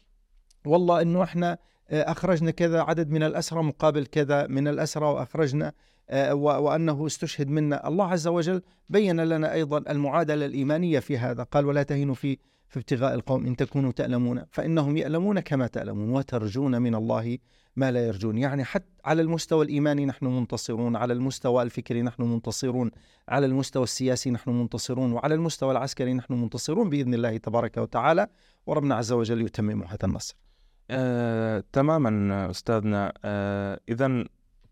والله 0.66 1.02
أنه 1.02 1.22
إحنا 1.22 1.52
آه، 1.52 1.58
أخرجنا 1.90 2.50
كذا 2.50 2.80
عدد 2.80 3.10
من 3.10 3.22
الأسرى 3.22 3.62
مقابل 3.62 4.06
كذا 4.06 4.46
من 4.46 4.68
الأسرى 4.68 5.06
وأخرجنا 5.06 5.72
آه، 6.10 6.34
وأنه 6.34 7.06
استشهد 7.06 7.48
منا. 7.48 7.88
الله 7.88 8.06
عز 8.06 8.28
وجل 8.28 8.62
بين 8.88 9.20
لنا 9.20 9.52
أيضا 9.52 9.78
المعادلة 9.78 10.46
الإيمانية 10.46 10.98
في 10.98 11.18
هذا. 11.18 11.42
قال 11.42 11.66
ولا 11.66 11.82
تهنوا 11.82 12.14
في 12.14 12.38
في 12.68 12.78
ابتغاء 12.78 13.14
القوم 13.14 13.46
إن 13.46 13.56
تكونوا 13.56 13.92
تألمون. 13.92 14.42
فإنهم 14.50 14.96
يألمون 14.96 15.40
كما 15.40 15.66
تألمون 15.66 16.10
وترجون 16.10 16.82
من 16.82 16.94
الله 16.94 17.38
ما 17.76 17.90
لا 17.90 18.06
يرجون. 18.06 18.38
يعني 18.38 18.64
حتى 18.64 18.86
على 19.04 19.22
المستوى 19.22 19.64
الإيماني 19.64 20.06
نحن 20.06 20.26
منتصرون 20.26 20.96
على 20.96 21.12
المستوى 21.12 21.62
الفكري 21.62 22.02
نحن 22.02 22.22
منتصرون 22.22 22.90
على 23.28 23.46
المستوى 23.46 23.82
السياسي 23.82 24.30
نحن 24.30 24.50
منتصرون 24.50 25.12
وعلى 25.12 25.34
المستوى 25.34 25.72
العسكري 25.72 26.14
نحن 26.14 26.34
منتصرون 26.34 26.90
بإذن 26.90 27.14
الله 27.14 27.36
تبارك 27.36 27.76
وتعالى. 27.76 28.26
وربنا 28.66 28.94
عز 28.94 29.12
وجل 29.12 29.42
يتمم 29.42 29.82
هذا 29.82 30.04
النصر. 30.04 30.45
آه، 30.90 31.64
تماما 31.72 32.50
أستاذنا. 32.50 33.12
آه، 33.24 33.80
إذا 33.88 34.24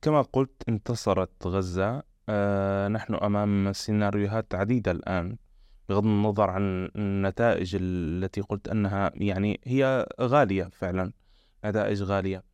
كما 0.03 0.23
قلت 0.23 0.63
انتصرت 0.69 1.47
غزة. 1.47 2.03
آه، 2.29 2.89
نحن 2.89 3.15
أمام 3.15 3.73
سيناريوهات 3.73 4.55
عديدة 4.55 4.93
الآن 4.93 5.37
بغض 5.89 6.05
النظر 6.05 6.51
عن 6.51 6.91
النتائج 6.97 7.77
التي 7.81 8.41
قلت 8.41 8.69
أنها 8.69 9.13
يعني 9.15 9.61
هي 9.65 10.07
غالية 10.21 10.65
فعلا 10.73 11.13
نتائج 11.65 12.03
غالية. 12.03 12.45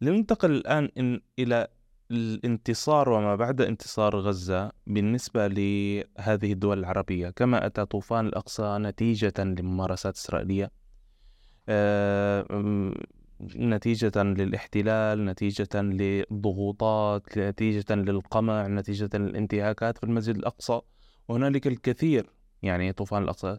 لننتقل 0.00 0.50
الآن 0.50 0.88
إن 0.98 1.20
إلى 1.38 1.68
الانتصار 2.10 3.08
وما 3.08 3.36
بعد 3.36 3.60
انتصار 3.60 4.16
غزة 4.16 4.72
بالنسبة 4.86 5.46
لهذه 5.46 6.52
الدول 6.52 6.78
العربية. 6.78 7.30
كما 7.30 7.66
أتى 7.66 7.84
طوفان 7.84 8.26
الأقصى 8.26 8.78
نتيجة 8.80 9.34
لممارسات 9.38 10.16
إسرائيلية. 10.16 10.79
نتيجة 13.56 14.22
للاحتلال 14.22 15.24
نتيجة 15.24 15.68
للضغوطات 15.74 17.38
نتيجة 17.38 17.94
للقمع 17.94 18.66
نتيجة 18.66 19.10
للانتهاكات 19.14 19.98
في 19.98 20.04
المسجد 20.04 20.36
الأقصى. 20.36 20.80
وهنالك 21.28 21.66
الكثير 21.66 22.30
يعني 22.62 22.92
طوفان 22.92 23.22
الأقصى 23.22 23.58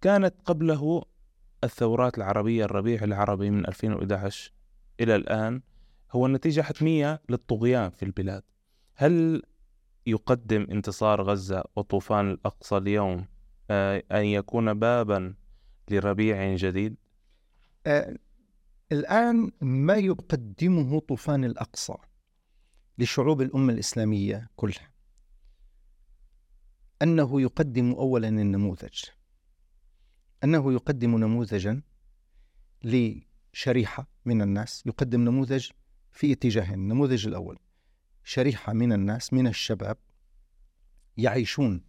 كانت 0.00 0.34
قبله 0.44 1.02
الثورات 1.64 2.18
العربية 2.18 2.64
الربيع 2.64 3.04
العربي 3.04 3.50
من 3.50 3.66
2011 3.66 4.52
إلى 5.00 5.16
الآن. 5.16 5.62
هو 6.12 6.28
نتيجة 6.28 6.60
حتمية 6.60 7.22
للطغيان 7.28 7.90
في 7.90 8.02
البلاد. 8.02 8.42
هل 8.94 9.42
يقدم 10.06 10.66
انتصار 10.70 11.22
غزة 11.22 11.64
وطوفان 11.76 12.30
الأقصى 12.30 12.76
اليوم 12.76 13.26
آه، 13.70 14.02
أن 14.12 14.24
يكون 14.24 14.74
بابا 14.74 15.34
لربيع 15.90 16.54
جديد؟ 16.54 16.96
آه 17.86 18.18
الآن 18.92 19.52
ما 19.60 19.94
يقدمه 19.96 21.00
طوفان 21.00 21.44
الأقصى 21.44 21.94
لشعوب 22.98 23.42
الأمة 23.42 23.72
الإسلامية 23.72 24.50
كلها؟ 24.56 24.90
أنه 27.02 27.40
يقدم 27.40 27.92
أولا 27.92 28.28
النموذج. 28.28 29.04
أنه 30.44 30.72
يقدم 30.72 31.18
نموذجا 31.18 31.82
لشريحة 32.84 34.08
من 34.24 34.42
الناس. 34.42 34.82
يقدم 34.86 35.20
نموذج 35.20 35.70
في 36.10 36.32
اتجاهين. 36.32 36.74
النموذج 36.74 37.26
الأول 37.26 37.58
شريحة 38.24 38.72
من 38.72 38.92
الناس 38.92 39.32
من 39.32 39.46
الشباب 39.46 39.96
يعيشون 41.16 41.84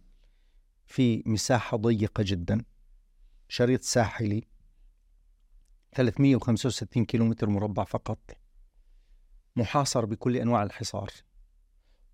في 0.86 1.22
مساحة 1.26 1.76
ضيقة 1.76 2.24
جدا. 2.26 2.64
شريط 3.48 3.82
ساحلي 3.82 4.51
365 5.94 7.04
كيلومتر 7.04 7.48
مربع 7.48 7.84
فقط. 7.84 8.18
محاصر 9.56 10.04
بكل 10.04 10.36
أنواع 10.36 10.62
الحصار. 10.62 11.10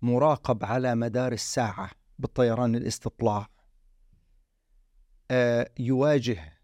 مراقب 0.01 0.65
على 0.65 0.95
مدار 0.95 1.31
الساعة 1.31 1.91
بالطيران 2.19 2.75
الاستطلاع. 2.75 3.49
آه، 5.31 5.71
يواجه 5.79 6.59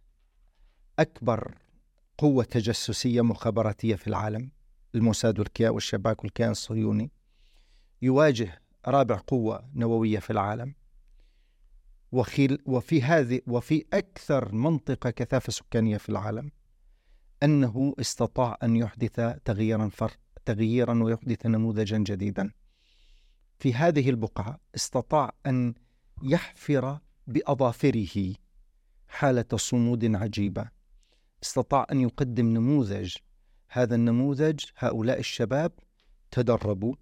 أكبر 0.99 1.57
قوة 2.17 2.43
تجسسية 2.43 3.21
مخابراتية 3.21 3.95
في 3.95 4.07
العالم 4.07 4.51
الموساد 4.95 5.39
والكيان 5.39 5.71
والشباك 5.71 6.23
والكيان 6.23 6.51
الصهيوني. 6.51 7.11
يواجه 8.01 8.61
رابع 8.87 9.21
قوة 9.27 9.69
نووية 9.73 10.19
في 10.19 10.29
العالم. 10.29 10.75
وفي 12.65 13.01
هذه 13.03 13.41
وفي 13.47 13.85
أكثر 13.93 14.55
منطقة 14.55 15.09
كثافة 15.09 15.51
سكانية 15.51 15.97
في 15.97 16.09
العالم. 16.09 16.51
أنه 17.43 17.95
استطاع 17.99 18.57
أن 18.63 18.75
يحدث 18.75 19.15
تغييرا 19.45 19.89
فر 19.89 20.11
تغييرا 20.45 21.03
ويحدث 21.03 21.45
نموذجا 21.45 21.97
جديدا. 21.97 22.51
في 23.59 23.73
هذه 23.73 24.09
البقعة 24.09 24.59
استطاع 24.75 25.33
أن 25.45 25.73
يحفر 26.23 26.99
بأظافره 27.27 28.33
حالة 29.07 29.45
صمود 29.55 30.15
عجيبة. 30.15 30.69
استطاع 31.43 31.87
أن 31.91 32.01
يقدم 32.01 32.45
نموذج. 32.45 33.15
هذا 33.69 33.95
النموذج 33.95 34.65
هؤلاء 34.77 35.19
الشباب 35.19 35.71
تدربوا 36.31 36.95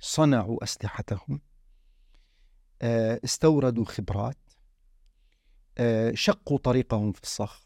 صنعوا 0.00 0.64
أسلحتهم 0.64 1.40
آه، 2.82 3.20
استوردوا 3.24 3.84
خبرات 3.84 4.36
آه، 5.78 6.12
شقوا 6.14 6.58
طريقهم 6.58 7.12
في 7.12 7.22
الصخر 7.22 7.64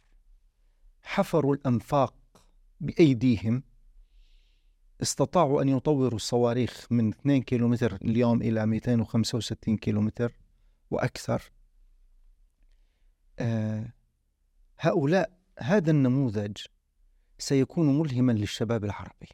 حفروا 1.03 1.55
الأنفاق 1.55 2.15
بأيديهم 2.81 3.63
استطاعوا 5.03 5.63
أن 5.63 5.69
يطوروا 5.69 6.17
الصواريخ 6.17 6.87
من 6.91 7.09
2 7.09 7.43
كيلومتر 7.43 7.95
اليوم 7.95 8.43
إلى 8.43 8.67
265 8.67 9.77
كيلومتر 9.77 10.33
وأكثر. 10.91 11.53
آه 13.39 13.93
هؤلاء 14.79 15.39
هذا 15.59 15.91
النموذج 15.91 16.57
سيكون 17.39 17.99
ملهما 17.99 18.33
للشباب 18.33 18.85
العربي. 18.85 19.29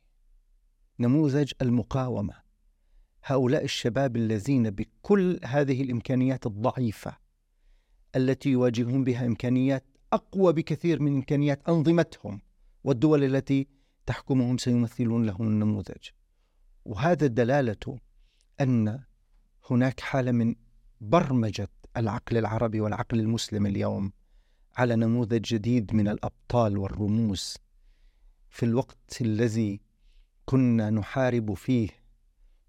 نموذج 0.99 1.53
المقاومة. 1.63 2.35
هؤلاء 3.25 3.65
الشباب 3.65 4.17
الذين 4.17 4.71
بكل 4.71 5.41
هذه 5.45 5.83
الإمكانيات 5.83 6.47
الضعيفة 6.47 7.17
التي 8.17 8.51
يواجهون 8.51 9.05
بها 9.05 9.27
إمكانيات 9.27 9.85
أقوى 10.15 10.53
بكثير 10.53 11.03
من 11.03 11.15
إمكانيات 11.15 11.69
أنظمتهم 11.69 12.41
والدول 12.85 13.25
التي 13.25 13.69
تحكمهم 14.07 14.59
سيمثلون 14.59 15.27
لهم 15.27 15.47
النموذج. 15.47 16.09
وهذا 16.85 17.27
دلالة 17.27 17.99
أن 18.61 19.01
هناك 19.71 20.01
حالة 20.01 20.33
من 20.33 20.55
برمجة 21.01 21.69
العقل 21.97 22.37
العربي 22.37 22.81
والعقل 22.81 23.21
المسلم 23.21 23.67
اليوم 23.67 24.13
على 24.77 24.97
نموذج 24.97 25.41
جديد 25.41 25.95
من 25.95 26.09
الأبطال 26.09 26.79
والرموز 26.79 27.57
في 28.51 28.63
الوقت 28.63 29.21
الذي 29.21 29.81
كنا 30.45 30.91
نحارب 30.91 31.55
فيه 31.55 31.89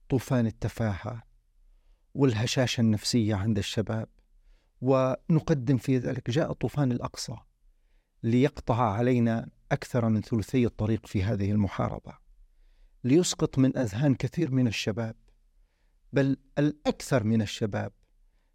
طوفان 0.09 0.45
التفاهة 0.47 1.23
والهشاشة 2.15 2.81
النفسية 2.81 3.35
عند 3.35 3.57
الشباب. 3.57 4.07
ونقدم 4.85 5.77
في 5.77 5.97
ذلك. 5.97 6.29
جاء 6.29 6.53
طوفان 6.53 6.91
الأقصى 6.91 7.35
ليقطع 8.23 8.91
علينا 8.91 9.49
أكثر 9.71 10.09
من 10.09 10.21
ثلثي 10.21 10.65
الطريق 10.65 11.07
في 11.07 11.23
هذه 11.23 11.51
المحاربة 11.51 12.17
ليسقط 13.03 13.57
من 13.57 13.77
أذهان 13.77 14.15
كثير 14.15 14.51
من 14.51 14.67
الشباب 14.67 15.15
بل 16.13 16.37
الأكثر 16.57 17.23
من 17.23 17.41
الشباب 17.41 17.91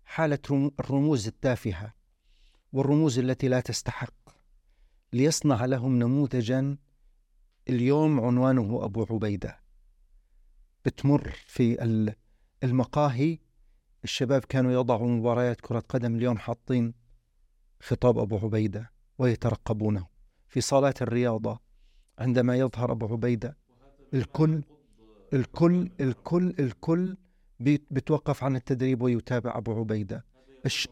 حالة 0.04 0.72
الرموز 0.80 1.26
التافهة 1.26 1.94
والرموز 2.72 3.18
التي 3.18 3.48
لا 3.48 3.60
تستحق 3.60 4.14
ليصنع 5.12 5.64
لهم 5.64 5.98
نموذجا 5.98 6.76
اليوم 7.68 8.20
عنوانه 8.20 8.84
أبو 8.84 9.06
عبيدة 9.10 9.60
بتمر 10.84 11.30
في 11.46 11.82
المقاهي 12.64 13.38
الشباب 14.04 14.44
كانوا 14.44 14.72
يضعوا 14.72 15.08
مباريات 15.08 15.60
كرة 15.60 15.84
قدم 15.88 16.14
اليوم 16.14 16.38
حاطين 16.38 16.94
خطاب 17.80 18.18
أبو 18.18 18.38
عبيدة 18.38 18.92
ويترقبونه. 19.18 20.06
في 20.48 20.60
صالات 20.60 21.02
الرياضة 21.02 21.60
عندما 22.18 22.56
يظهر 22.56 22.92
أبو 22.92 23.06
عبيدة 23.06 23.56
الكل 24.14 24.62
الكل 25.32 25.90
الكل 26.00 26.54
الكل 26.58 27.16
بيتوقف 27.60 28.44
عن 28.44 28.56
التدريب 28.56 29.02
ويتابع 29.02 29.58
أبو 29.58 29.72
عبيدة. 29.80 30.24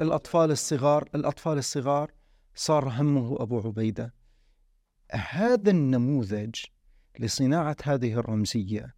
الأطفال 0.01 0.51
الصغار 0.51 1.09
الأطفال 1.15 1.59
الصغار 1.59 2.11
صار 2.55 2.89
همه 2.89 3.43
أبو 3.43 3.61
عبيدة. 3.61 4.15
هذا 5.13 5.71
النموذج 5.71 6.55
لصناعة 7.19 7.77
هذه 7.83 8.13
الرمزية 8.13 8.95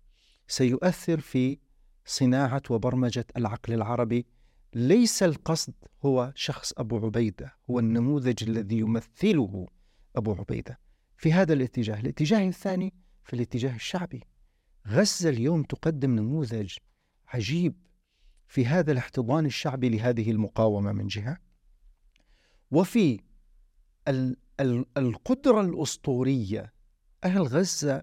سيؤثر 0.49 1.21
في 1.21 1.59
صناعة 2.11 2.63
وبرمجة 2.71 3.27
العقل 3.37 3.75
العربي. 3.75 4.27
ليس 4.75 5.23
القصد 5.23 5.75
هو 6.05 6.33
شخص 6.35 6.73
أبو 6.79 7.07
عبيدة 7.07 7.55
هو 7.71 7.79
النموذج 7.79 8.45
الذي 8.49 8.79
يمثله 8.79 9.67
أبو 10.17 10.33
عبيدة. 10.33 10.79
في 11.17 11.33
هذا 11.33 11.53
الاتجاه 11.53 12.01
الاتجاه 12.01 12.49
الثاني 12.49 12.95
في 13.25 13.35
الاتجاه 13.35 13.75
الشعبي. 13.75 14.25
غزة 14.87 15.29
اليوم 15.29 15.63
تقدم 15.63 16.11
نموذج 16.11 16.77
عجيب 17.29 17.75
في 18.49 18.67
هذا 18.67 18.93
الاحتضان 18.93 19.47
الشعبي 19.47 19.89
لهذه 19.89 20.31
المقاومة 20.31 20.93
من 20.93 21.07
جهة. 21.07 21.39
وفي 22.71 23.21
ال 24.09 24.37
ال 24.61 24.87
القدرة 24.97 25.61
الأسطورية 25.61 26.73
أهل 27.25 27.43
غزة 27.43 28.03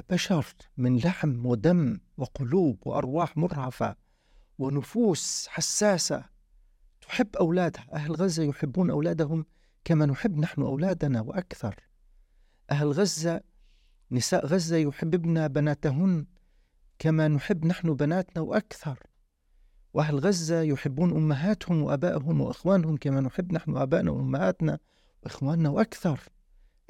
بشر 0.00 0.46
من 0.76 0.96
لحم 0.98 1.46
ودم 1.46 1.98
وقلوب 2.16 2.86
وأرواح 2.86 3.36
مرهفة 3.36 3.96
ونفوس 4.58 5.48
حساسة. 5.48 6.24
تحب 7.00 7.36
أولادها 7.36 7.86
أهل 7.92 8.12
غزة 8.12 8.42
يحبون 8.42 8.90
أولادهم 8.90 9.46
كما 9.84 10.06
نحب 10.06 10.38
نحن 10.38 10.62
أولادنا 10.62 11.20
وأكثر. 11.20 11.74
أهل 12.70 12.92
غزة 12.92 13.40
نساء 14.10 14.46
غزة 14.46 14.76
يحببن 14.76 15.48
بناتهن 15.48 16.26
كما 16.98 17.28
نحب 17.28 17.66
نحن 17.66 17.94
بناتنا 17.94 18.42
وأكثر. 18.42 18.98
وأهل 19.94 20.18
غزة 20.18 20.62
يحبون 20.62 21.10
أمهاتهم 21.10 21.82
وأبائهم 21.82 22.40
وإخوانهم 22.40 22.96
كما 22.96 23.20
نحب 23.20 23.52
نحن 23.52 23.76
أبائنا 23.76 24.10
وأمهاتنا 24.10 24.78
وإخواننا 25.22 25.68
وأكثر. 25.68 26.20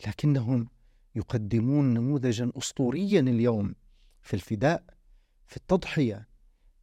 لكنهم 0.07 0.69
يقدمون 1.15 1.95
نموذجا 1.95 2.53
أسطوريا 2.59 3.21
اليوم 3.21 3.75
في 4.23 4.35
الفداء 4.35 4.85
في 5.47 5.57
التضحية. 5.57 6.29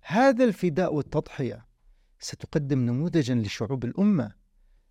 هذا 0.01 0.43
الفداء 0.43 0.93
والتضحية 0.93 1.65
ستقدم 2.19 2.79
نموذجا 2.79 3.35
لشعوب 3.35 3.85
الأمة 3.85 4.31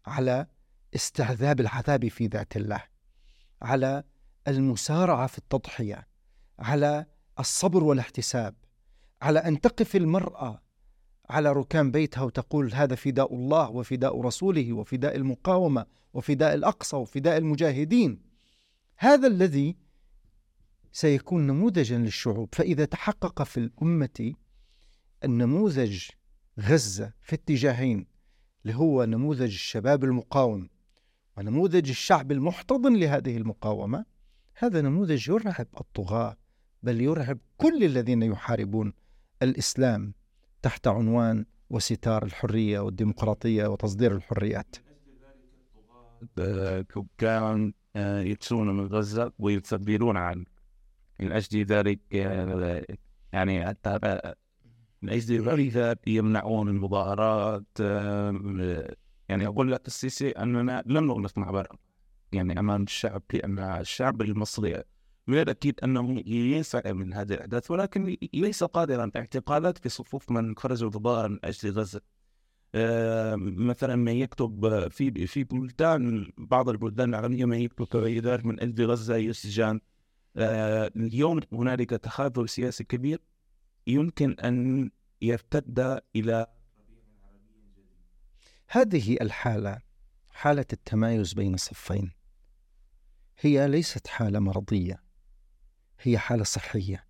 على 0.06 0.46
استعذاب 0.94 1.60
العذاب 1.60 2.08
في 2.08 2.26
ذات 2.26 2.56
الله 2.56 2.82
على 3.62 4.04
المسارعة 4.48 5.26
في 5.26 5.38
التضحية 5.38 6.08
على 6.58 7.06
الصبر 7.38 7.84
والاحتساب 7.84 8.54
على 9.22 9.38
أن 9.38 9.60
تقف 9.60 9.96
المرأة 9.96 10.62
على 11.30 11.52
ركام 11.52 11.90
بيتها 11.90 12.22
وتقول 12.22 12.74
هذا 12.74 12.94
فداء 12.94 13.34
الله 13.34 13.70
وفداء 13.70 14.20
رسوله 14.20 14.72
وفداء 14.72 15.16
المقاومة 15.16 15.86
وفداء 16.14 16.54
الأقصى 16.54 16.96
وفداء 16.96 17.38
المجاهدين. 17.38 18.27
هذا 19.00 19.26
الذي 19.26 19.76
سيكون 20.92 21.46
نموذجا 21.46 21.98
للشعوب. 21.98 22.48
فإذا 22.54 22.84
تحقق 22.84 23.42
في 23.42 23.56
الأمة 23.56 24.34
النموذج 25.24 26.08
غزة 26.60 27.12
في 27.20 27.34
اتجاهين 27.34 28.06
اللي 28.62 28.76
هو 28.76 29.04
نموذج 29.04 29.42
الشباب 29.42 30.04
المقاوم 30.04 30.68
ونموذج 31.36 31.88
الشعب 31.88 32.32
المحتضن 32.32 32.96
لهذه 32.96 33.36
المقاومة 33.36 34.04
هذا 34.54 34.80
نموذج 34.80 35.28
يرعب 35.28 35.66
الطغاة 35.80 36.36
بل 36.82 37.00
يرعب 37.00 37.38
كل 37.56 37.84
الذين 37.84 38.22
يحاربون 38.22 38.92
الإسلام 39.42 40.14
تحت 40.62 40.86
عنوان 40.86 41.44
وستار 41.70 42.24
الحرية 42.24 42.80
والديمقراطية 42.80 43.66
وتصدير 43.66 44.12
الحريات. 44.14 44.76
كان 47.18 47.72
يتسون 48.26 48.76
من 48.76 48.86
غزة 48.86 49.32
ويثبرون 49.38 50.16
عن 50.16 50.44
من 51.20 51.32
أجل 51.32 51.64
ذلك 51.64 52.00
يعني 53.32 53.66
حتى 53.66 53.98
من 55.02 55.10
أجل 55.10 55.42
ذلك 55.42 55.98
يمنعون 56.06 56.68
المظاهرات 56.68 57.80
يعني 59.28 59.46
أقول 59.46 59.72
لك 59.72 59.86
السيسي 59.86 60.30
أننا 60.30 60.82
لم 60.86 61.06
نغلق 61.06 61.38
مع 61.38 61.50
برا 61.50 61.76
يعني 62.32 62.58
أمام 62.58 62.82
الشعب 62.82 63.22
لأن 63.32 63.58
الشعب 63.58 64.22
المصري 64.22 64.82
من 65.26 65.38
الأكيد 65.38 65.80
أنه 65.84 66.22
ينفع 66.26 66.92
من 66.92 67.12
هذه 67.14 67.34
الأحداث 67.34 67.70
ولكن 67.70 68.16
ليس 68.34 68.64
قادرا 68.64 69.10
اعتقالات 69.16 69.78
في 69.78 69.88
صفوف 69.88 70.30
من 70.30 70.56
خرجوا 70.56 70.90
ضباء 70.90 71.28
من 71.28 71.38
أجل 71.44 71.70
غزة. 71.70 72.00
آه 72.00 72.17
مثلا 73.34 73.96
من 73.96 74.12
يكتب 74.12 74.88
في 74.88 75.26
في 75.26 75.44
بلدان 75.44 76.32
بعض 76.38 76.68
البلدان 76.68 77.08
العربية 77.08 77.44
من 77.44 77.58
يكتب 77.58 77.84
تغييرات 77.84 78.46
من 78.46 78.60
أجل 78.60 78.86
غزة 78.90 79.16
يسجن 79.16 79.80
آه 80.36 80.90
اليوم 80.96 81.40
هنالك 81.52 81.90
تخاذل 81.90 82.48
سياسي 82.48 82.84
كبير 82.84 83.20
يمكن 83.86 84.32
أن 84.32 84.90
يرتد 85.22 86.00
إلى 86.16 86.46
هذه 88.68 89.16
الحالة 89.20 89.80
حالة 90.30 90.66
التمايز 90.72 91.32
بين 91.32 91.54
الصفين 91.54 92.10
هي 93.40 93.68
ليست 93.68 94.06
حالة 94.06 94.38
مرضية 94.38 95.02
هي 96.00 96.18
حالة 96.18 96.44
صحية. 96.44 97.07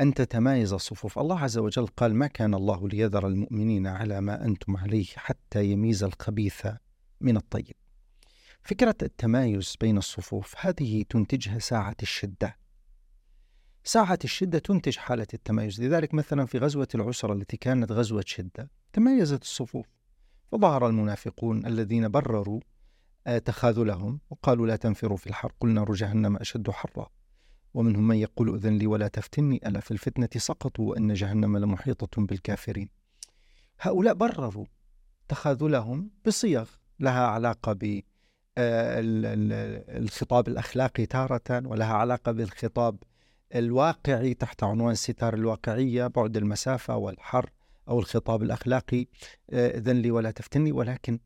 أن 0.00 0.14
تتمايز 0.14 0.72
الصفوف 0.72 1.18
الله 1.18 1.40
عز 1.40 1.58
وجل. 1.58 1.86
قال 1.86 2.14
ما 2.14 2.26
كان 2.26 2.54
الله 2.54 2.88
ليذر 2.88 3.26
المؤمنين 3.26 3.86
على 3.86 4.20
ما 4.20 4.44
أنتم 4.44 4.76
عليه 4.76 5.06
حتى 5.16 5.64
يميز 5.64 6.04
الخبيث 6.04 6.66
من 7.20 7.36
الطيب. 7.36 7.74
فكرة 8.62 8.96
التمايز 9.02 9.76
بين 9.80 9.98
الصفوف 9.98 10.54
هذه 10.58 11.04
تنتجها 11.08 11.58
ساعة 11.58 11.96
الشدة. 12.02 12.56
ساعة 13.84 14.18
الشدة 14.24 14.58
تنتج 14.58 14.96
حالة 14.96 15.26
التمايز. 15.34 15.82
لذلك 15.82 16.14
مثلا 16.14 16.46
في 16.46 16.58
غزوة 16.58 16.88
العسرة 16.94 17.32
التي 17.32 17.56
كانت 17.56 17.92
غزوة 17.92 18.24
شدة 18.26 18.70
تميزت 18.92 19.42
الصفوف. 19.42 19.86
فظهر 20.52 20.86
المنافقون 20.86 21.66
الذين 21.66 22.08
برروا 22.08 22.60
آه، 23.26 23.38
تخاذلهم 23.38 24.20
وقالوا 24.30 24.66
لا 24.66 24.76
تنفروا 24.76 25.16
في 25.16 25.26
الحر 25.26 25.52
قل 25.60 25.68
نار 25.68 25.92
جهنم 25.92 26.36
أشد 26.36 26.70
حرا. 26.70 27.08
ومنهم 27.74 28.08
من 28.08 28.16
يقول 28.16 28.54
أذن 28.54 28.78
لي 28.78 28.86
ولا 28.86 29.08
تفتني 29.08 29.60
ألا 29.66 29.80
في 29.80 29.90
الفتنة 29.90 30.28
سقطوا 30.36 30.90
وإن 30.90 31.14
جهنم 31.14 31.56
لمحيطة 31.56 32.22
بالكافرين 32.22 32.88
هؤلاء 33.80 34.14
برروا 34.14 34.66
تخاذلهم 35.28 36.10
بصيغ 36.26 36.70
لها 37.00 37.26
علاقة 37.26 37.72
ب 37.72 38.00
آه، 38.60 39.00
الخطاب 39.98 40.48
الأخلاقي 40.48 41.06
تارة 41.06 41.66
ولها 41.66 41.94
علاقة 41.94 42.32
بالخطاب 42.32 43.02
الواقعي 43.54 44.34
تحت 44.34 44.62
عنوان 44.62 44.94
ستار 44.94 45.34
الواقعية 45.34 46.06
بعد 46.06 46.36
المسافة 46.36 46.96
والحر 46.96 47.50
أو 47.88 47.98
الخطاب 47.98 48.42
الأخلاقي 48.42 49.06
إذن 49.52 49.96
آه، 49.96 50.00
لي 50.00 50.10
ولا 50.10 50.30
تفتني 50.30 50.72
ولكن 50.72 51.18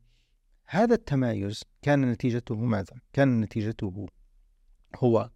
هذا 0.67 0.95
التمايز 0.95 1.63
كان 1.81 2.11
نتيجته 2.11 2.55
ماذا؟ 2.55 2.95
كان 3.13 3.41
نتيجته 3.41 4.07
هو 4.95 5.29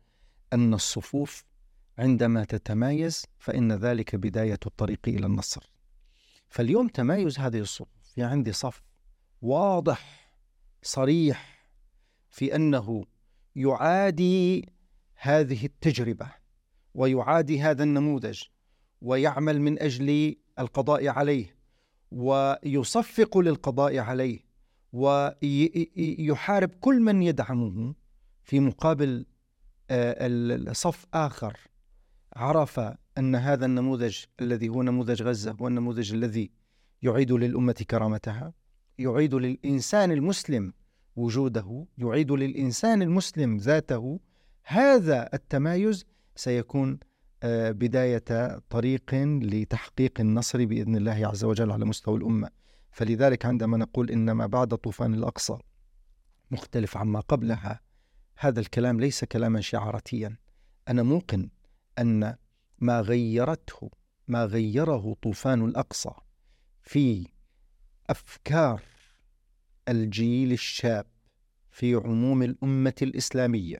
أن 0.53 0.73
الصفوف 0.73 1.45
عندما 1.97 2.43
تتمايز 2.43 3.25
فإن 3.39 3.71
ذلك 3.71 4.15
بداية 4.15 4.59
الطريق 4.65 4.99
إلى 5.07 5.25
النصر. 5.25 5.71
فاليوم 6.49 6.87
تمايز 6.87 7.39
هذه 7.39 7.59
الصفوف 7.59 7.87
في 8.15 8.23
عندي 8.23 8.51
صف 8.51 8.81
واضح 9.41 10.31
صريح 10.81 11.67
في 12.29 12.55
أنه 12.55 13.05
يعادي 13.55 14.69
هذه 15.15 15.65
التجربة 15.65 16.31
ويعادي 16.93 17.61
هذا 17.61 17.83
النموذج 17.83 18.43
ويعمل 19.01 19.61
من 19.61 19.81
أجل 19.81 20.35
القضاء 20.59 21.07
عليه 21.07 21.55
ويصفق 22.11 23.37
للقضاء 23.37 23.97
عليه 23.97 24.39
ويحارب 24.93 26.69
كل 26.69 26.99
من 27.01 27.23
يدعمه 27.23 27.95
في 28.43 28.59
مقابل 28.59 29.25
صف 30.71 31.05
آخر 31.13 31.57
عرف 32.35 32.79
أن 33.17 33.35
هذا 33.35 33.65
النموذج 33.65 34.23
الذي 34.41 34.69
هو 34.69 34.81
نموذج 34.81 35.23
غزة 35.23 35.51
هو 35.51 35.67
النموذج 35.67 36.13
الذي 36.13 36.51
يعيد 37.01 37.31
للأمة 37.31 37.85
كرامتها 37.89 38.53
يعيد 38.97 39.35
للإنسان 39.35 40.11
المسلم 40.11 40.73
وجوده 41.15 41.85
يعيد 41.97 42.31
للإنسان 42.31 43.01
المسلم 43.01 43.57
ذاته. 43.57 44.19
هذا 44.63 45.29
التمايز 45.33 46.05
سيكون 46.35 46.99
آه، 47.43 47.71
بداية 47.71 48.57
طريق 48.69 49.15
لتحقيق 49.41 50.19
النصر 50.19 50.65
بإذن 50.65 50.95
الله 50.95 51.27
عز 51.27 51.43
وجل 51.43 51.71
على 51.71 51.85
مستوى 51.85 52.17
الأمة. 52.17 52.49
فلذلك 52.91 53.45
عندما 53.45 53.77
نقول 53.77 54.11
إن 54.11 54.31
ما 54.31 54.45
بعد 54.45 54.67
طوفان 54.67 55.13
الأقصى 55.13 55.57
مختلف 56.51 56.97
عما 56.97 57.19
قبلها 57.19 57.81
هذا 58.39 58.59
الكلام 58.59 58.99
ليس 58.99 59.25
كلاما 59.25 59.61
شعاراتيا 59.61 60.35
أنا 60.87 61.03
موقن 61.03 61.49
أن 61.99 62.35
ما 62.79 63.01
غيرته 63.01 63.91
ما 64.27 64.45
غيره 64.45 65.15
طوفان 65.21 65.65
الأقصى 65.65 66.11
في 66.81 67.27
أفكار 68.09 68.81
الجيل 69.89 70.51
الشاب 70.51 71.05
في 71.71 71.95
عموم 71.95 72.43
الأمة 72.43 72.93
الإسلامية 73.01 73.77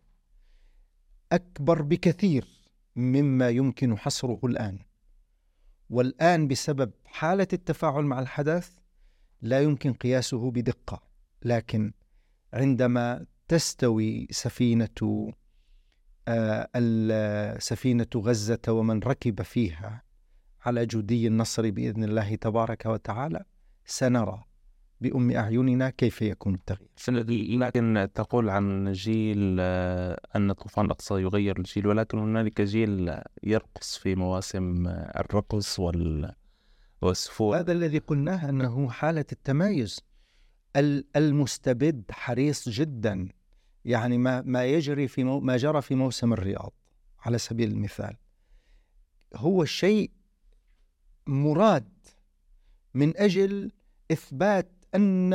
أكبر 1.32 1.82
بكثير 1.82 2.47
مما 2.95 3.49
يمكن 3.49 3.97
حصره 3.97 4.39
الآن. 4.43 4.80
والآن 5.89 6.47
بسبب 6.47 6.91
حالة 7.05 7.47
التفاعل 7.53 8.03
مع 8.03 8.20
الحدث 8.20 8.78
لا 9.41 9.62
يمكن 9.62 9.93
قياسه 9.93 10.51
بدقة 10.51 11.03
لكن 11.41 11.93
عندما 12.53 13.26
تستوي 13.48 14.28
سفينة 14.32 15.32
آه 16.28 17.58
سفينة 17.60 18.08
غزة 18.16 18.60
ومن 18.70 19.00
ركب 19.00 19.41
فيها 19.41 20.04
على 20.66 20.86
جدي 20.86 21.28
النصر 21.28 21.70
بإذن 21.70 22.04
الله 22.04 22.36
تبارك 22.36 22.86
وتعالى 22.86 23.45
سنرى 23.86 24.43
بأم 25.02 25.32
أعيننا 25.32 25.89
كيف 25.89 26.22
يكون 26.22 26.56
التغيير. 26.56 26.89
لكن 27.60 28.08
تقول 28.14 28.50
عن 28.50 28.91
جيل 28.91 29.58
آه، 29.60 30.20
أن 30.36 30.52
طوفان 30.52 30.86
الأقصى 30.86 31.14
يغير 31.14 31.58
الجيل 31.58 31.88
ولكن 31.88 32.20
هنالك 32.20 32.62
جيل 32.62 33.22
يرقص 33.43 33.98
في 33.98 34.16
مواسم 34.16 34.88
الرقص 34.88 35.80
وال 35.80 36.34
والسفور. 37.02 37.60
هذا 37.60 37.72
الذي 37.72 37.98
قلناه 37.98 38.50
أنه 38.50 38.89
حالة 38.89 39.26
التمايز 39.32 40.00
المستبد 41.16 42.04
حريص 42.12 42.70
جدا 42.70 43.28
يعني 43.88 44.18
ما 44.18 44.42
ما 44.42 44.66
يجري 44.66 45.08
في 45.08 45.24
مو 45.24 45.40
ما 45.40 45.58
جرى 45.58 45.82
في 45.82 45.96
موسم 45.96 46.34
الرياض 46.34 46.74
على 47.20 47.38
سبيل 47.38 47.72
المثال. 47.72 48.18
هو 49.36 49.66
شيء 49.66 50.12
مراد 51.28 51.90
من 52.94 53.18
أجل 53.18 53.72
إثبات 54.12 54.72
أن 54.96 55.34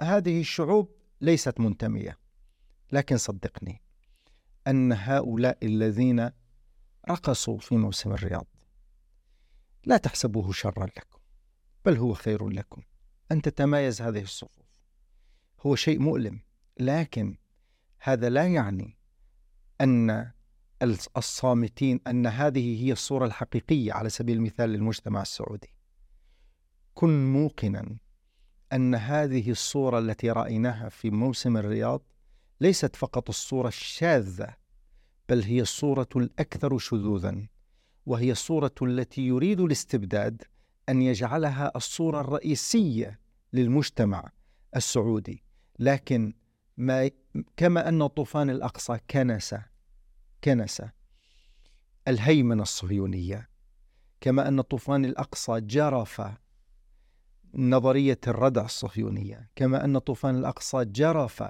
هذه 0.00 0.40
الشعوب 0.40 0.96
ليست 1.20 1.60
منتمية. 1.60 2.18
لكن 2.92 3.16
صدقني 3.16 3.82
أن 4.66 4.92
هؤلاء 4.92 5.58
الذين 5.62 6.30
رقصوا 7.10 7.58
في 7.58 7.76
موسم 7.76 8.12
الرياض 8.12 8.46
لا 9.84 9.96
تحسبوه 9.96 10.52
شرا 10.52 10.86
لكم 10.86 11.18
بل 11.84 11.96
هو 11.96 12.14
خير 12.14 12.48
لكم. 12.48 12.82
أن 13.32 13.42
تتمايز 13.42 14.02
هذه 14.02 14.22
الصفوف 14.22 14.66
هو 15.60 15.76
شيء 15.76 15.98
مؤلم 15.98 16.40
لكن 16.80 17.36
هذا 18.04 18.28
لا 18.28 18.46
يعني 18.46 18.98
أن 19.80 20.30
الصامتين 21.16 22.00
أن 22.06 22.26
هذه 22.26 22.84
هي 22.84 22.92
الصورة 22.92 23.26
الحقيقية 23.26 23.92
على 23.92 24.08
سبيل 24.08 24.36
المثال 24.36 24.70
للمجتمع 24.70 25.22
السعودي. 25.22 25.74
كن 26.94 27.32
موقنا 27.32 27.96
أن 28.72 28.94
هذه 28.94 29.50
الصورة 29.50 29.98
التي 29.98 30.30
رأيناها 30.30 30.88
في 30.88 31.10
موسم 31.10 31.56
الرياض 31.56 32.02
ليست 32.60 32.96
فقط 32.96 33.28
الصورة 33.28 33.68
الشاذة 33.68 34.56
بل 35.28 35.42
هي 35.42 35.60
الصورة 35.60 36.08
الأكثر 36.16 36.78
شذوذا 36.78 37.46
وهي 38.06 38.32
الصورة 38.32 38.74
التي 38.82 39.22
يريد 39.26 39.60
الاستبداد 39.60 40.42
أن 40.88 41.02
يجعلها 41.02 41.72
الصورة 41.76 42.20
الرئيسية 42.20 43.20
للمجتمع 43.52 44.32
السعودي. 44.76 45.44
لكن 45.78 46.34
ما 46.82 47.10
كما 47.56 47.88
أن 47.88 48.06
طوفان 48.06 48.50
الأقصى 48.50 48.98
كنس 49.10 49.54
كنس 50.44 50.82
الهيمنة 52.08 52.62
الصهيونية. 52.62 53.48
كما 54.20 54.48
أن 54.48 54.60
طوفان 54.60 55.04
الأقصى 55.04 55.60
جرف 55.60 56.22
نظرية 57.54 58.18
الردع 58.28 58.64
الصهيونية. 58.64 59.50
كما 59.56 59.84
أن 59.84 59.98
طوفان 59.98 60.36
الأقصى 60.36 60.84
جرف 60.84 61.44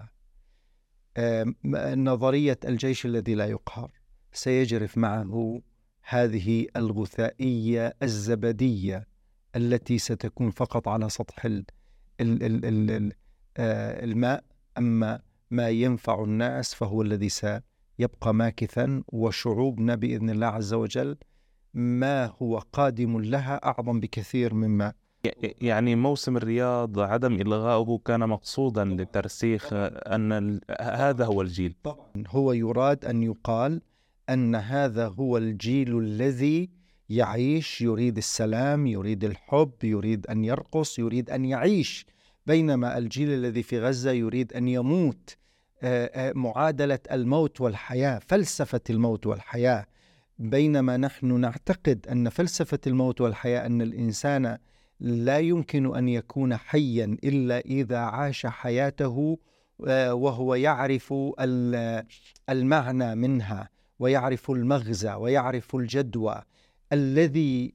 نظرية 1.95 2.59
الجيش 2.64 3.07
الذي 3.07 3.35
لا 3.35 3.47
يقهر. 3.47 3.93
سيجرف 4.33 4.99
معه 4.99 5.62
هذه 6.03 6.66
الغثائية 6.76 7.97
الزبدية 8.03 9.09
التي 9.57 9.99
ستكون 9.99 10.51
فقط 10.51 10.89
على 10.89 11.09
سطح 11.09 11.47
آه، 11.47 11.64
الماء. 14.05 14.52
أما 14.79 15.20
ما 15.51 15.68
ينفع 15.68 16.25
الناس 16.25 16.75
فهو 16.75 17.03
الذي 17.03 17.29
سيبقى 17.29 18.35
ماكثا 18.35 19.03
وشعوبنا 19.09 19.95
بإذن 19.95 20.31
الله 20.31 20.47
عز 20.47 20.75
وجل. 20.75 21.16
ما 21.75 22.33
هو 22.43 22.59
قادم 22.59 23.20
لها 23.20 23.61
أعظم 23.64 24.01
بكثير 24.01 24.55
مما 24.55 24.93
يعني 25.61 25.97
موسم 25.97 26.37
الرياض 26.37 27.01
عدم 27.01 27.35
إلغائه 27.35 27.99
كان 28.05 28.29
مقصودا 28.29 28.85
لترسيخ 28.85 29.68
أن 29.73 30.61
هذا 30.81 31.25
هو 31.25 31.43
الجيل. 31.43 31.75
طبعا 31.83 32.25
هو 32.29 32.53
يراد 32.53 33.05
أن 33.05 33.23
يقال 33.23 33.83
أن 34.31 34.55
هذا 34.55 35.09
هو 35.09 35.37
الجيل 35.37 35.99
الذي 35.99 36.70
يعيش 37.09 37.81
يريد 37.81 38.16
السلام 38.16 38.87
يريد 38.87 39.25
الحب 39.25 39.73
يريد 39.85 40.27
أن 40.27 40.45
يرقص 40.45 40.99
يريد 40.99 41.31
أن 41.31 41.45
يعيش 41.45 42.07
بينما 42.47 42.99
الجيل 42.99 43.30
الذي 43.30 43.62
في 43.62 43.80
غزة 43.80 44.11
يريد 44.11 44.53
أن 44.53 44.68
يموت 44.68 45.36
معادلة 46.34 46.99
الموت 47.12 47.61
والحياة 47.61 48.18
فلسفة 48.18 48.80
الموت 48.90 49.26
والحياة. 49.26 49.86
بينما 50.38 50.97
نحن 50.97 51.40
نعتقد 51.40 52.07
أن 52.11 52.28
فلسفة 52.28 52.78
الموت 52.86 53.20
والحياة 53.20 53.66
أن 53.66 53.82
الإنسان 53.82 54.59
لا 55.01 55.38
يمكن 55.38 55.97
أن 55.97 56.09
يكون 56.09 56.57
حيا 56.57 57.16
إلا 57.24 57.59
إذا 57.59 57.99
عاش 57.99 58.47
حياته 58.47 59.38
آه، 59.86 60.14
وهو 60.14 60.55
يعرف 60.55 61.14
المعنى 62.51 63.14
منها 63.14 63.68
ويعرف 63.99 64.51
المغزى 64.51 65.12
ويعرف 65.12 65.76
الجدوى. 65.76 66.43
الذي 66.93 67.74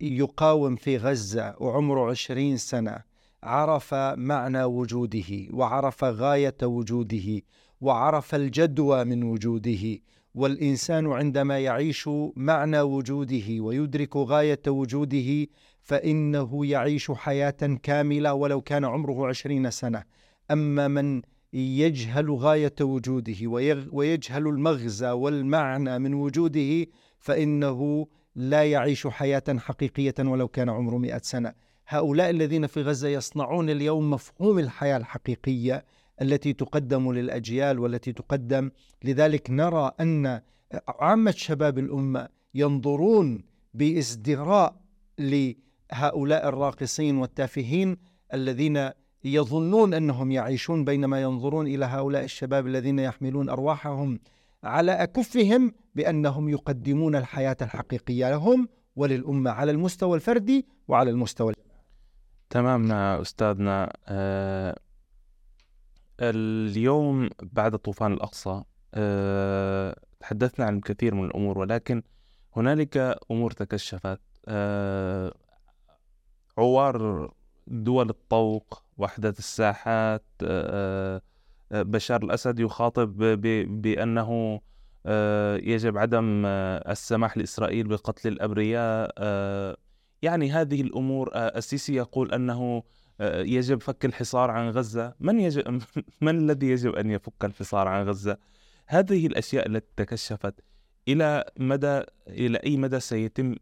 يقاوم 0.00 0.76
في 0.76 0.96
غزة 0.96 1.54
وعمره 1.58 2.10
عشرين 2.10 2.56
سنة 2.56 3.13
عرف 3.44 3.94
معنى 4.16 4.64
وجوده 4.64 5.48
وعرف 5.52 6.04
غاية 6.04 6.56
وجوده 6.62 7.42
وعرف 7.80 8.34
الجدوى 8.34 9.04
من 9.04 9.22
وجوده. 9.22 9.98
والإنسان 10.34 11.12
عندما 11.12 11.58
يعيش 11.58 12.10
معنى 12.36 12.80
وجوده 12.80 13.60
ويدرك 13.60 14.16
غاية 14.16 14.60
وجوده 14.68 15.46
فإنه 15.82 16.66
يعيش 16.66 17.10
حياة 17.10 17.78
كاملة 17.82 18.34
ولو 18.34 18.60
كان 18.60 18.84
عمره 18.84 19.28
عشرين 19.28 19.70
سنة. 19.70 20.02
أما 20.50 20.88
من 20.88 21.22
يجهل 21.52 22.30
غاية 22.30 22.74
وجوده 22.80 23.36
ويجهل 23.92 24.48
المغزى 24.48 25.10
والمعنى 25.10 25.98
من 25.98 26.14
وجوده 26.14 26.86
فإنه 27.18 28.06
لا 28.36 28.64
يعيش 28.64 29.06
حياة 29.06 29.44
حقيقية 29.58 30.14
ولو 30.18 30.48
كان 30.48 30.68
عمره 30.68 30.98
مئة 30.98 31.20
سنة. 31.22 31.52
هؤلاء 31.86 32.30
الذين 32.30 32.66
في 32.66 32.82
غزة 32.82 33.08
يصنعون 33.08 33.70
اليوم 33.70 34.10
مفهوم 34.10 34.58
الحياة 34.58 34.96
الحقيقية 34.96 35.84
التي 36.22 36.52
تقدم 36.52 37.12
للأجيال 37.12 37.78
والتي 37.78 38.12
تقدم. 38.12 38.70
لذلك 39.04 39.50
نرى 39.50 39.92
أن 40.00 40.40
عامة 40.88 41.30
شباب 41.30 41.78
الأمة 41.78 42.28
ينظرون 42.54 43.44
بازدراء 43.74 44.76
هؤلاء 45.92 46.48
الراقصين 46.48 47.16
والتافهين 47.18 47.96
الذين 48.34 48.90
يظنون 49.24 49.94
أنهم 49.94 50.32
يعيشون 50.32 50.84
بينما 50.84 51.22
ينظرون 51.22 51.66
إلى 51.66 51.84
هؤلاء 51.84 52.24
الشباب 52.24 52.66
الذين 52.66 52.98
يحملون 52.98 53.48
أرواحهم 53.48 54.20
على 54.64 54.92
أكفهم 54.92 55.72
بأنهم 55.94 56.48
يقدمون 56.48 57.16
الحياة 57.16 57.56
الحقيقية 57.62 58.30
لهم 58.30 58.68
وللأمة 58.96 59.50
على 59.50 59.70
المستوى 59.70 60.16
الفردي 60.16 60.66
وعلى 60.88 61.10
المستوى 61.10 61.54
تمام 62.54 62.92
أستاذنا. 62.92 63.92
آه 64.08 64.76
اليوم 66.20 67.30
بعد 67.42 67.76
طوفان 67.76 68.12
الأقصى 68.12 68.62
آه 68.94 69.96
تحدثنا 70.20 70.66
عن 70.66 70.76
الكثير 70.76 71.14
من 71.14 71.24
الأمور 71.24 71.58
ولكن 71.58 72.02
هنالك 72.56 73.18
أمور 73.30 73.50
تكشفت. 73.50 74.20
آه 74.48 75.34
عوار 76.58 77.30
دول 77.66 78.10
الطوق 78.10 78.84
وحدة 78.98 79.34
الساحات 79.38 80.24
آه، 80.42 81.22
آه، 81.72 81.82
بشار 81.82 82.22
الأسد 82.22 82.60
يخاطب 82.60 83.16
بأنه 83.82 84.60
آه، 85.06 85.56
يجب 85.56 85.98
عدم 85.98 86.46
السماح 86.46 87.36
لإسرائيل 87.36 87.88
بقتل 87.88 88.28
الأبرياء. 88.28 89.12
يعني 90.24 90.50
هذه 90.50 90.80
الأمور 90.80 91.30
السيسي 91.34 91.94
يقول 91.94 92.32
أنه 92.32 92.82
يجب 93.20 93.80
فك 93.80 94.04
الحصار 94.04 94.50
عن 94.50 94.70
غزة. 94.70 95.14
من, 95.20 95.40
يجب 95.40 95.82
من 96.24 96.38
الذي 96.38 96.70
يجب 96.70 96.94
أن 96.94 97.10
يفك 97.10 97.44
الحصار 97.44 97.88
عن 97.88 98.08
غزة؟ 98.08 98.38
هذه 98.86 99.26
الأشياء 99.26 99.68
التي 99.68 99.88
تكشفت 99.96 100.54
إلى 101.08 101.44
مدى 101.58 102.02
إلى 102.28 102.58
أي 102.58 102.76
مدى 102.76 103.00
سيتم 103.00 103.54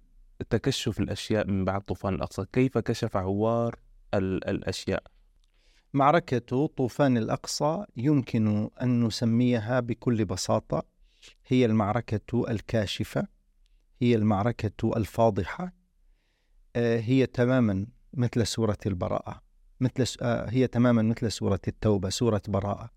تكشف 0.51 1.01
الأشياء 1.01 1.47
من 1.47 1.65
بعد 1.65 1.81
طوفان 1.81 2.15
الأقصى؟ 2.15 2.45
كيف 2.53 2.79
كشف 2.79 3.17
عوار 3.17 3.79
الأشياء؟ 4.15 5.03
معركة 5.95 6.67
طوفان 6.69 7.17
الأقصى 7.17 7.85
يمكن 7.97 8.71
أن 8.83 9.05
نسميها 9.05 9.81
بكل 9.81 10.25
بساطة 10.25 10.83
هي 11.47 11.65
المعركة 11.65 12.51
الكاشفة 12.51 13.27
هي 14.01 14.15
المعركة 14.15 14.97
الفاضحة. 14.97 15.65
آه، 15.65 15.82
هي 16.77 17.27
تماما 17.27 17.87
مثل 18.14 18.47
سورة 18.47 18.79
البراءة 18.87 19.43
مثل 19.83 20.16
آه، 20.23 20.51
هي 20.51 20.66
تماما 20.66 21.03
مثل 21.03 21.33
سورة 21.33 21.61
التوبة 21.68 22.09
سورة 22.09 22.43
براءة 22.49 22.91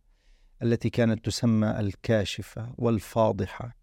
التي 0.63 0.89
كانت 0.89 1.25
تسمى 1.25 1.79
الكاشفة 1.79 2.73
والفاضحة 2.77 3.75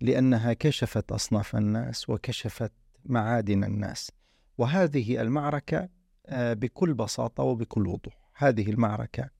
لأنها 0.00 0.52
كشفت 0.52 1.12
أصناف 1.12 1.56
الناس 1.56 2.10
وكشفت 2.10 2.72
معادن 3.04 3.64
الناس. 3.64 4.12
وهذه 4.58 5.20
المعركة 5.20 5.88
آه، 6.26 6.52
بكل 6.54 6.94
بساطة 6.94 7.42
وبكل 7.42 7.86
وضوح. 7.86 8.30
هذه 8.34 8.70
المعركة 8.70 9.30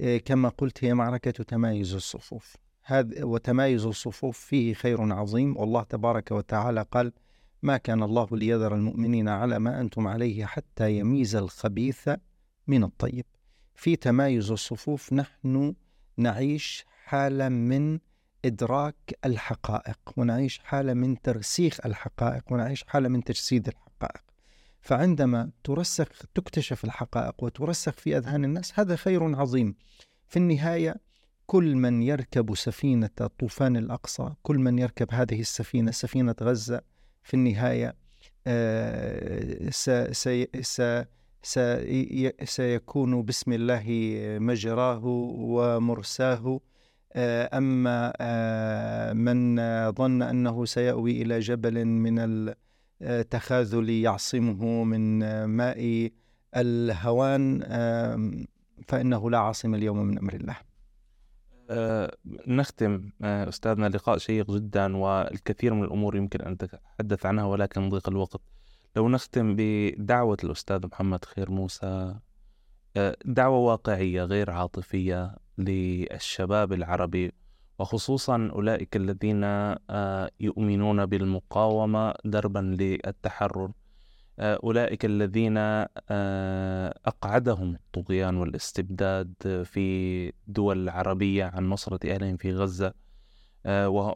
آه، 0.00 0.16
كما 0.16 0.48
قلت 0.48 0.84
هي 0.84 0.94
معركة 0.94 1.30
تمايز 1.30 1.94
الصفوف. 1.94 2.56
هذا 2.82 3.24
وتمايز 3.24 3.86
الصفوف 3.86 4.38
فيه 4.38 4.74
خير 4.74 5.12
عظيم. 5.12 5.56
والله 5.56 5.82
تبارك 5.82 6.32
وتعالى 6.32 6.82
قال 6.82 7.12
ما 7.62 7.76
كان 7.76 8.02
الله 8.02 8.28
ليذر 8.32 8.74
المؤمنين 8.74 9.28
على 9.28 9.58
ما 9.58 9.80
أنتم 9.80 10.08
عليه 10.08 10.44
حتى 10.44 10.98
يميز 10.98 11.36
الخبيث 11.36 12.10
من 12.66 12.84
الطيب. 12.84 13.24
في 13.74 13.96
تمايز 13.96 14.50
الصفوف 14.50 15.12
نحن 15.12 15.74
نعيش 16.16 16.84
حالة 17.04 17.48
من 17.48 17.98
إدراك 18.44 19.18
الحقائق 19.24 19.98
ونعيش 20.16 20.58
حالة 20.58 20.94
من 20.94 21.20
ترسيخ 21.20 21.86
الحقائق 21.86 22.52
ونعيش 22.52 22.84
حالة 22.86 23.08
من 23.08 23.24
تجسيد 23.24 23.68
الحقائق. 23.68 24.22
فعندما 24.80 25.50
ترسخ 25.64 26.08
تكتشف 26.34 26.84
الحقائق 26.84 27.44
وترسخ 27.44 27.92
في 27.92 28.16
أذهان 28.16 28.44
الناس 28.44 28.78
هذا 28.78 28.96
خير 28.96 29.36
عظيم. 29.36 29.74
في 30.28 30.36
النهاية 30.38 30.96
كل 31.46 31.76
من 31.76 32.02
يركب 32.02 32.54
سفينة 32.56 33.10
طوفان 33.38 33.76
الأقصى 33.76 34.32
كل 34.42 34.58
من 34.58 34.78
يركب 34.78 35.08
هذه 35.10 35.40
السفينة 35.40 35.90
سفينة 35.90 36.34
غزة 36.42 36.91
في 37.22 37.34
النهاية 37.34 37.94
آه، 38.46 39.70
سيكون 42.44 43.22
بسم 43.22 43.52
الله 43.52 43.84
مجراه 44.38 45.02
ومرساه. 45.04 46.60
آه، 47.14 47.58
أما 47.58 48.12
آه، 48.20 49.12
من 49.12 49.56
ظن 49.92 50.22
أنه 50.22 50.64
سيأوي 50.64 51.22
إلى 51.22 51.40
جبل 51.40 51.84
من 51.84 52.44
التخاذل 53.02 53.90
يعصمه 53.90 54.84
من 54.84 55.44
ماء 55.44 56.10
الهوان 56.56 57.60
فإنه 58.88 59.30
لا 59.30 59.38
عاصم 59.38 59.74
اليوم 59.74 59.98
من 59.98 60.18
أمر 60.18 60.34
الله. 60.34 60.71
نختم 62.46 63.10
أه 63.22 63.48
أستاذنا 63.48 63.88
لقاء 63.88 64.18
شيق 64.18 64.50
جدا 64.50 64.96
والكثير 64.96 65.74
من 65.74 65.84
الأمور 65.84 66.16
يمكن 66.16 66.40
أن 66.40 66.52
نتحدث 66.52 67.26
عنها 67.26 67.44
ولكن 67.44 67.88
ضيق 67.88 68.08
الوقت. 68.08 68.40
لو 68.96 69.08
نختم 69.08 69.54
بدعوة 69.58 70.36
الأستاذ 70.44 70.86
محمد 70.86 71.24
خير 71.24 71.50
موسى 71.50 72.14
أه 72.96 73.16
دعوة 73.24 73.58
واقعية 73.58 74.24
غير 74.24 74.50
عاطفية 74.50 75.36
للشباب 75.58 76.72
العربي 76.72 77.32
وخصوصا 77.78 78.50
أولئك 78.52 78.96
الذين 78.96 79.44
آه، 79.44 80.30
يؤمنون 80.40 81.06
بالمقاومة 81.06 82.14
دربا 82.24 82.58
للتحرر. 82.58 83.64
آه، 83.64 83.81
أولئك 84.38 85.04
الذين 85.04 85.56
آه، 85.56 86.98
أقعدهم 87.06 87.74
الطغيان 87.74 88.36
والاستبداد 88.36 89.34
في 89.64 90.32
دول 90.46 90.82
العربية 90.82 91.44
عن 91.44 91.68
نصرة 91.68 92.14
أهلهم 92.14 92.36
في 92.36 92.52
غزة 92.52 92.94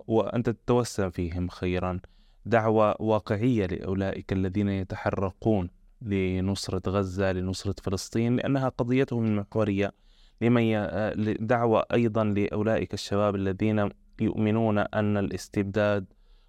وأنت 0.09 0.51
تتوسم 0.51 1.11
فيهم 1.11 1.49
خيرا. 1.49 2.01
دعوة 2.47 3.03
واقعية 3.03 3.67
لأولئك 3.67 4.33
الذين 4.33 4.69
يتحرقون 4.69 5.71
لنصرة 6.03 6.91
غزة 6.91 7.33
لنصرة 7.33 7.75
فلسطين 7.83 8.37
لأنها 8.37 8.69
قضيتهم 8.69 9.25
المحورية. 9.25 9.93
لمن 10.41 11.47
دعوة 11.47 11.85
أيضا 11.93 12.25
لأولئك 12.25 12.95
الشباب 12.95 13.35
الذين 13.35 13.89
يؤمنون 14.21 14.79
أن 14.79 15.17
الاستبداد 15.17 16.07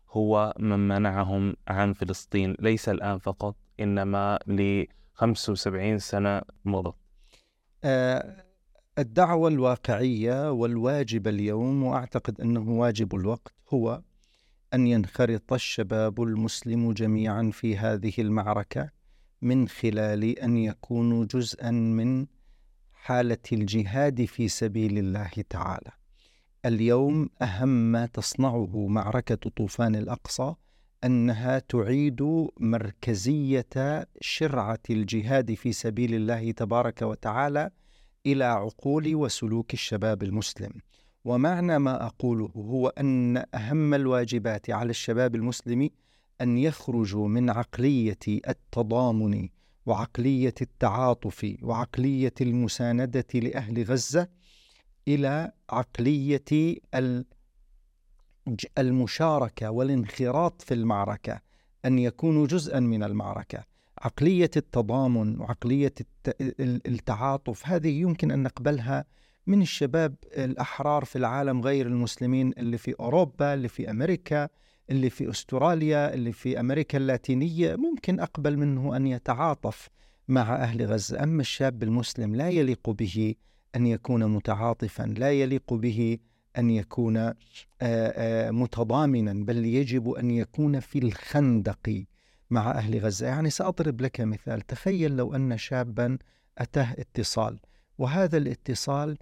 هو 0.09 0.53
من 0.59 0.87
منعهم 0.87 1.55
عن 1.67 1.93
فلسطين 1.93 2.55
ليس 2.59 2.89
الآن 2.89 3.17
فقط 3.17 3.55
إنما 3.79 4.39
ل 4.47 4.85
75 5.13 5.99
سنة 5.99 6.41
مضت 6.65 6.95
آه 7.83 8.43
الدعوة 8.97 9.49
الواقعية 9.49 10.51
والواجب 10.51 11.27
اليوم 11.27 11.83
وأعتقد 11.83 12.41
أنه 12.41 12.69
واجب 12.69 13.15
الوقت 13.15 13.53
هو 13.69 14.01
أن 14.73 14.87
ينخرط 14.87 15.53
الشباب 15.53 16.21
المسلم 16.21 16.91
جميعا 16.91 17.49
في 17.53 17.77
هذه 17.77 18.13
المعركة 18.19 18.89
من 19.41 19.67
خلال 19.67 20.39
أن 20.39 20.57
يكونوا 20.57 21.25
جزءا 21.25 21.71
من 21.71 22.27
حالة 22.93 23.37
الجهاد 23.53 24.25
في 24.25 24.47
سبيل 24.47 24.97
الله 24.97 25.31
تعالى. 25.49 25.91
اليوم 26.67 27.29
أهم 27.41 27.91
ما 27.91 28.05
تصنعه 28.05 28.87
معركة 28.87 29.49
طوفان 29.49 29.95
الأقصى 29.95 30.53
أنها 31.03 31.59
تعيد 31.59 32.47
مركزية 32.59 34.07
شرعة 34.21 34.79
الجهاد 34.89 35.53
في 35.53 35.71
سبيل 35.71 36.13
الله 36.13 36.51
تبارك 36.51 37.01
وتعالى 37.01 37.69
إلى 38.25 38.43
عقول 38.43 39.15
وسلوك 39.15 39.73
الشباب 39.73 40.23
المسلم. 40.23 40.71
ومعنى 41.25 41.79
ما 41.79 42.05
أقوله 42.05 42.51
هو 42.55 42.87
أن 42.87 43.43
أهم 43.53 43.93
الواجبات 43.93 44.69
على 44.69 44.89
الشباب 44.89 45.35
المسلم 45.35 45.89
أن 46.41 46.57
يخرجوا 46.57 47.27
من 47.27 47.49
عقلية 47.49 48.19
التضامن 48.27 49.49
وعقلية 49.85 50.53
التعاطف 50.61 51.55
وعقلية 51.61 52.33
المساندة 52.41 53.25
لأهل 53.33 53.83
غزة 53.83 54.27
إلى 55.07 55.51
عقلية 55.69 56.75
المشاركة 58.77 59.71
والانخراط 59.71 60.61
في 60.61 60.73
المعركة 60.73 61.41
أن 61.85 61.99
يكونوا 61.99 62.47
جزءا 62.47 62.79
من 62.79 63.03
المعركة. 63.03 63.63
عقلية 64.01 64.51
التضامن 64.57 65.39
وعقليه 65.39 65.93
التعاطف 66.61 67.67
هذه 67.67 68.01
يمكن 68.01 68.31
أن 68.31 68.43
نقبلها 68.43 69.05
من 69.47 69.61
الشباب 69.61 70.15
الأحرار 70.37 71.05
في 71.05 71.15
العالم 71.15 71.61
غير 71.61 71.87
المسلمين 71.87 72.53
اللي 72.57 72.77
في 72.77 72.95
أوروبا 72.99 73.53
اللي 73.53 73.67
في 73.67 73.91
أمريكا 73.91 74.49
اللي 74.89 75.09
في 75.09 75.29
أستراليا 75.29 76.13
اللي 76.13 76.31
في 76.31 76.59
أمريكا 76.59 76.97
اللاتينية. 76.97 77.75
ممكن 77.75 78.19
أقبل 78.19 78.57
منه 78.57 78.95
أن 78.95 79.07
يتعاطف 79.07 79.89
مع 80.27 80.55
أهل 80.55 80.85
غزة. 80.85 81.23
أما 81.23 81.41
الشاب 81.41 81.83
المسلم 81.83 82.35
لا 82.35 82.49
يليق 82.49 82.89
به 82.89 83.35
أن 83.75 83.87
يكون 83.87 84.25
متعاطفا 84.25 85.03
لا 85.03 85.31
يليق 85.31 85.73
به 85.73 86.17
أن 86.57 86.69
يكون 86.69 87.33
متضامنا 88.51 89.45
بل 89.45 89.65
يجب 89.65 90.09
أن 90.09 90.31
يكون 90.31 90.79
في 90.79 90.99
الخندق 90.99 92.03
مع 92.49 92.71
أهل 92.71 92.99
غزة. 92.99 93.27
يعني 93.27 93.49
سأضرب 93.49 94.01
لك 94.01 94.21
مثال. 94.21 94.61
تخيل 94.61 95.17
لو 95.17 95.35
أن 95.35 95.57
شابا 95.57 96.17
أتاه 96.57 96.95
اتصال 96.99 97.59
وهذا 97.97 98.37
الاتصال 98.37 99.17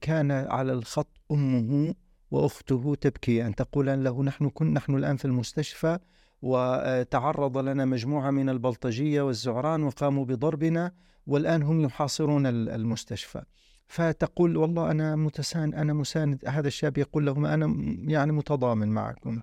كان 0.00 0.30
على 0.30 0.72
الخط 0.72 1.20
أمه 1.30 1.94
وأخته 2.30 2.96
تبكي 3.00 3.46
ان 3.46 3.54
تقول 3.54 4.04
له 4.04 4.22
نحن 4.22 4.48
كن 4.48 4.72
نحن 4.72 4.94
الآن 4.94 5.16
في 5.16 5.24
المستشفى 5.24 5.98
وتعرض 6.42 7.58
لنا 7.58 7.84
مجموعة 7.84 8.30
من 8.30 8.48
البلطجية 8.48 9.22
والزعران 9.22 9.82
وقاموا 9.82 10.24
بضربنا 10.24 10.92
والآن 11.28 11.62
هم 11.62 11.80
يحاصرون 11.80 12.46
المستشفى. 12.46 13.42
فتقول 13.86 14.56
والله 14.56 14.90
أنا 14.90 15.16
متساند 15.16 15.74
أنا 15.74 15.92
مساند 15.92 16.44
هذا 16.46 16.68
الشاب 16.68 16.98
يقول 16.98 17.26
لهم 17.26 17.46
أنا 17.46 17.74
يعني 18.12 18.32
متضامن 18.32 18.88
معكم. 18.88 19.40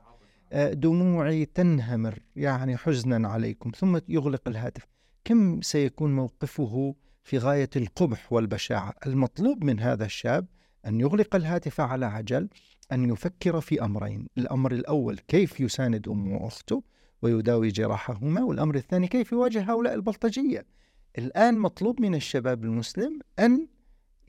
دموعي 0.54 1.46
تنهمر 1.46 2.20
يعني 2.36 2.78
حزنا 2.78 3.28
عليكم 3.28 3.72
ثم 3.76 4.00
يغلق 4.08 4.48
الهاتف. 4.48 4.88
كم 5.24 5.62
سيكون 5.62 6.16
موقفه 6.16 6.96
في 7.24 7.38
غاية 7.38 7.70
القبح 7.76 8.34
والبشاعة؟ 8.34 8.94
المطلوب 9.08 9.64
من 9.64 9.80
هذا 9.80 10.06
الشاب 10.06 10.48
أن 10.88 11.00
يغلق 11.00 11.36
الهاتف 11.36 11.82
على 11.82 12.06
عجل 12.06 12.50
أن 12.92 13.10
يفكر 13.10 13.62
في 13.62 13.84
أمرين. 13.84 14.28
الأمر 14.38 14.72
الأول 14.72 15.20
كيف 15.28 15.60
يساند 15.60 16.08
أمه 16.08 16.44
وأخته 16.44 16.84
ويداوي 17.22 17.68
جراحهما؟ 17.68 18.44
والأمر 18.44 18.76
الثاني 18.76 19.08
كيف 19.08 19.32
يواجه 19.32 19.72
هؤلاء 19.72 19.94
البلطجية؟ 19.94 20.66
الآن 21.18 21.60
مطلوب 21.60 22.02
من 22.02 22.16
الشباب 22.16 22.64
المسلم 22.64 23.20
أن 23.40 23.68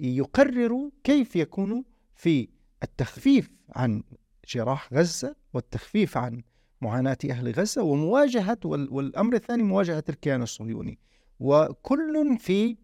يقرروا 0.01 0.91
كيف 1.05 1.37
يكونوا 1.37 1.82
في 2.14 2.49
التخفيف 2.82 3.51
عن 3.70 4.03
جراح 4.49 4.93
غزة 4.93 5.37
والتخفيف 5.55 6.16
عن 6.16 6.43
معاناة 6.80 7.18
أهل 7.30 7.53
غزة 7.53 7.82
ومواجهة 7.82 8.59
والأمر 8.64 9.34
الثاني 9.34 9.62
مواجهة 9.62 10.05
الكيان 10.09 10.43
الصهيوني. 10.43 10.99
وكل 11.41 12.37
في 12.39 12.76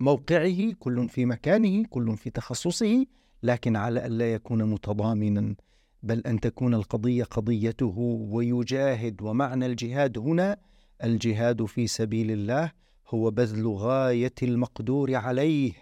موقعه 0.00 0.72
كل 0.78 1.08
في 1.08 1.26
مكانه 1.26 1.84
كل 1.84 2.16
في 2.16 2.30
تخصصه 2.30 3.06
لكن 3.42 3.76
على 3.76 4.06
ألا 4.06 4.34
يكون 4.34 4.64
متضامنا 4.64 5.54
بل 6.02 6.20
أن 6.26 6.40
تكون 6.40 6.74
القضية 6.74 7.24
قضيته 7.24 7.98
ويجاهد 8.30 9.22
ومعنى 9.22 9.66
الجهاد 9.66 10.18
هنا 10.18 10.56
الجهاد 11.04 11.64
في 11.64 11.86
سبيل 11.86 12.30
الله 12.30 12.72
هو 13.10 13.30
بذل 13.30 13.68
غاية 13.68 14.34
المقدور 14.42 15.14
عليه 15.14 15.72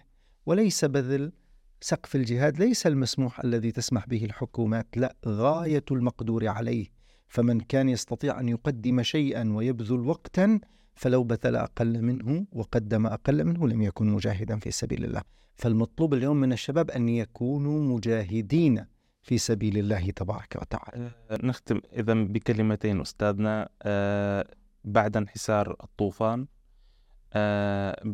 وليس 0.47 0.85
بذل 0.85 1.33
سقف 1.81 2.17
الجهاد 2.17 2.59
ليس 2.59 2.87
المسموح 2.87 3.41
الذي 3.41 3.73
تسمح 3.73 4.07
به 4.07 4.25
الحكومات 4.25 4.87
لا 4.97 5.17
غاية 5.27 5.85
المقدور 5.91 6.49
عليه. 6.49 6.87
فمن 7.29 7.61
كان 7.61 7.89
يستطيع 7.89 8.41
أن 8.41 8.49
يقدم 8.49 9.03
شيئا 9.03 9.53
ويبذل 9.53 10.01
وقتا 10.01 10.61
فلو 10.95 11.25
بذل 11.25 11.57
أقل 11.57 12.03
منه 12.03 12.47
وقدم 12.53 13.07
أقل 13.07 13.45
منه 13.45 13.69
لم 13.69 13.83
يكن 13.83 14.07
مجاهدا 14.07 14.59
في 14.59 14.71
سبيل 14.71 15.05
الله. 15.05 15.23
فالمطلوب 15.55 16.15
اليوم 16.15 16.37
من 16.37 16.53
الشباب 16.53 16.91
أن 16.91 17.09
يكونوا 17.09 17.97
مجاهدين 17.97 18.85
في 19.23 19.39
سبيل 19.39 19.79
الله 19.79 20.11
تبارك 20.11 20.57
وتعالى. 20.61 21.11
أه، 21.31 21.39
نختم 21.43 21.81
إذا 21.93 22.15
بكلمتين 22.15 23.01
أستاذنا. 23.01 23.69
أه 23.83 24.47
بعد 24.85 25.17
انحسار 25.17 25.77
الطوفان 25.85 26.47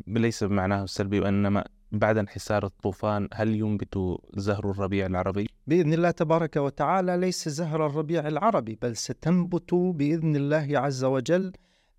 ليس 0.07 0.45
بمعناه 0.45 0.85
السلبي 0.85 1.21
وإنما 1.21 1.65
بعد 1.93 2.19
انحسار 2.19 2.67
الطوفان 2.67 3.29
هل 3.35 3.55
ينبت 3.55 4.19
زهر 4.35 4.71
الربيع 4.71 5.07
العربي؟ 5.07 5.47
بإذن 5.67 5.93
الله 5.93 6.11
تبارك 6.11 6.57
وتعالى 6.57 7.17
ليس 7.17 7.49
زهر 7.49 7.87
الربيع 7.87 8.29
العربي 8.29 8.79
بل 8.83 8.97
ستنبت 8.97 9.75
بإذن 9.75 10.37
الله 10.37 10.69
عز 10.79 11.05
وجل 11.05 11.53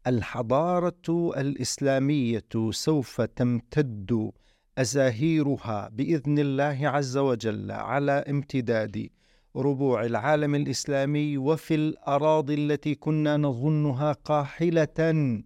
الحضارة 0.07 1.31
الإسلامية 1.37 2.45
سوف 2.69 3.21
تمتد 3.21 4.31
أزاهيرها 4.77 5.89
بإذن 5.89 6.39
الله 6.39 6.79
عز 6.81 7.17
وجل 7.17 7.71
على 7.71 8.11
امتداد 8.11 9.09
ربوع 9.55 10.05
العالم 10.05 10.55
الإسلامي 10.55 11.37
وفي 11.37 11.75
الأراضي 11.75 12.53
التي 12.53 12.95
كنا 12.95 13.37
نظنها 13.37 14.11
قاحلة 14.11 14.87
آه، 14.99 15.43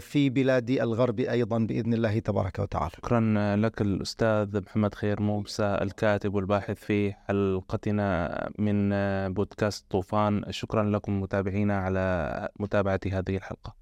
في 0.00 0.30
بلاد 0.30 0.70
الغرب 0.70 1.20
أيضا 1.20 1.58
بإذن 1.58 1.94
الله 1.94 2.18
تبارك 2.18 2.58
وتعالى. 2.58 2.90
شكرا 2.96 3.56
لك 3.56 3.80
الأستاذ 3.80 4.60
محمد 4.60 4.94
خير 4.94 5.20
موسى 5.20 5.78
الكاتب 5.82 6.34
والباحث 6.34 6.76
في 6.76 7.12
حلقتنا 7.12 8.50
من 8.58 8.90
بودكاست 9.32 9.90
طوفان، 9.90 10.44
شكرا 10.50 10.82
لكم 10.82 11.20
متابعينا 11.20 11.78
على 11.78 12.48
متابعة 12.60 13.00
هذه 13.06 13.36
الحلقة. 13.36 13.81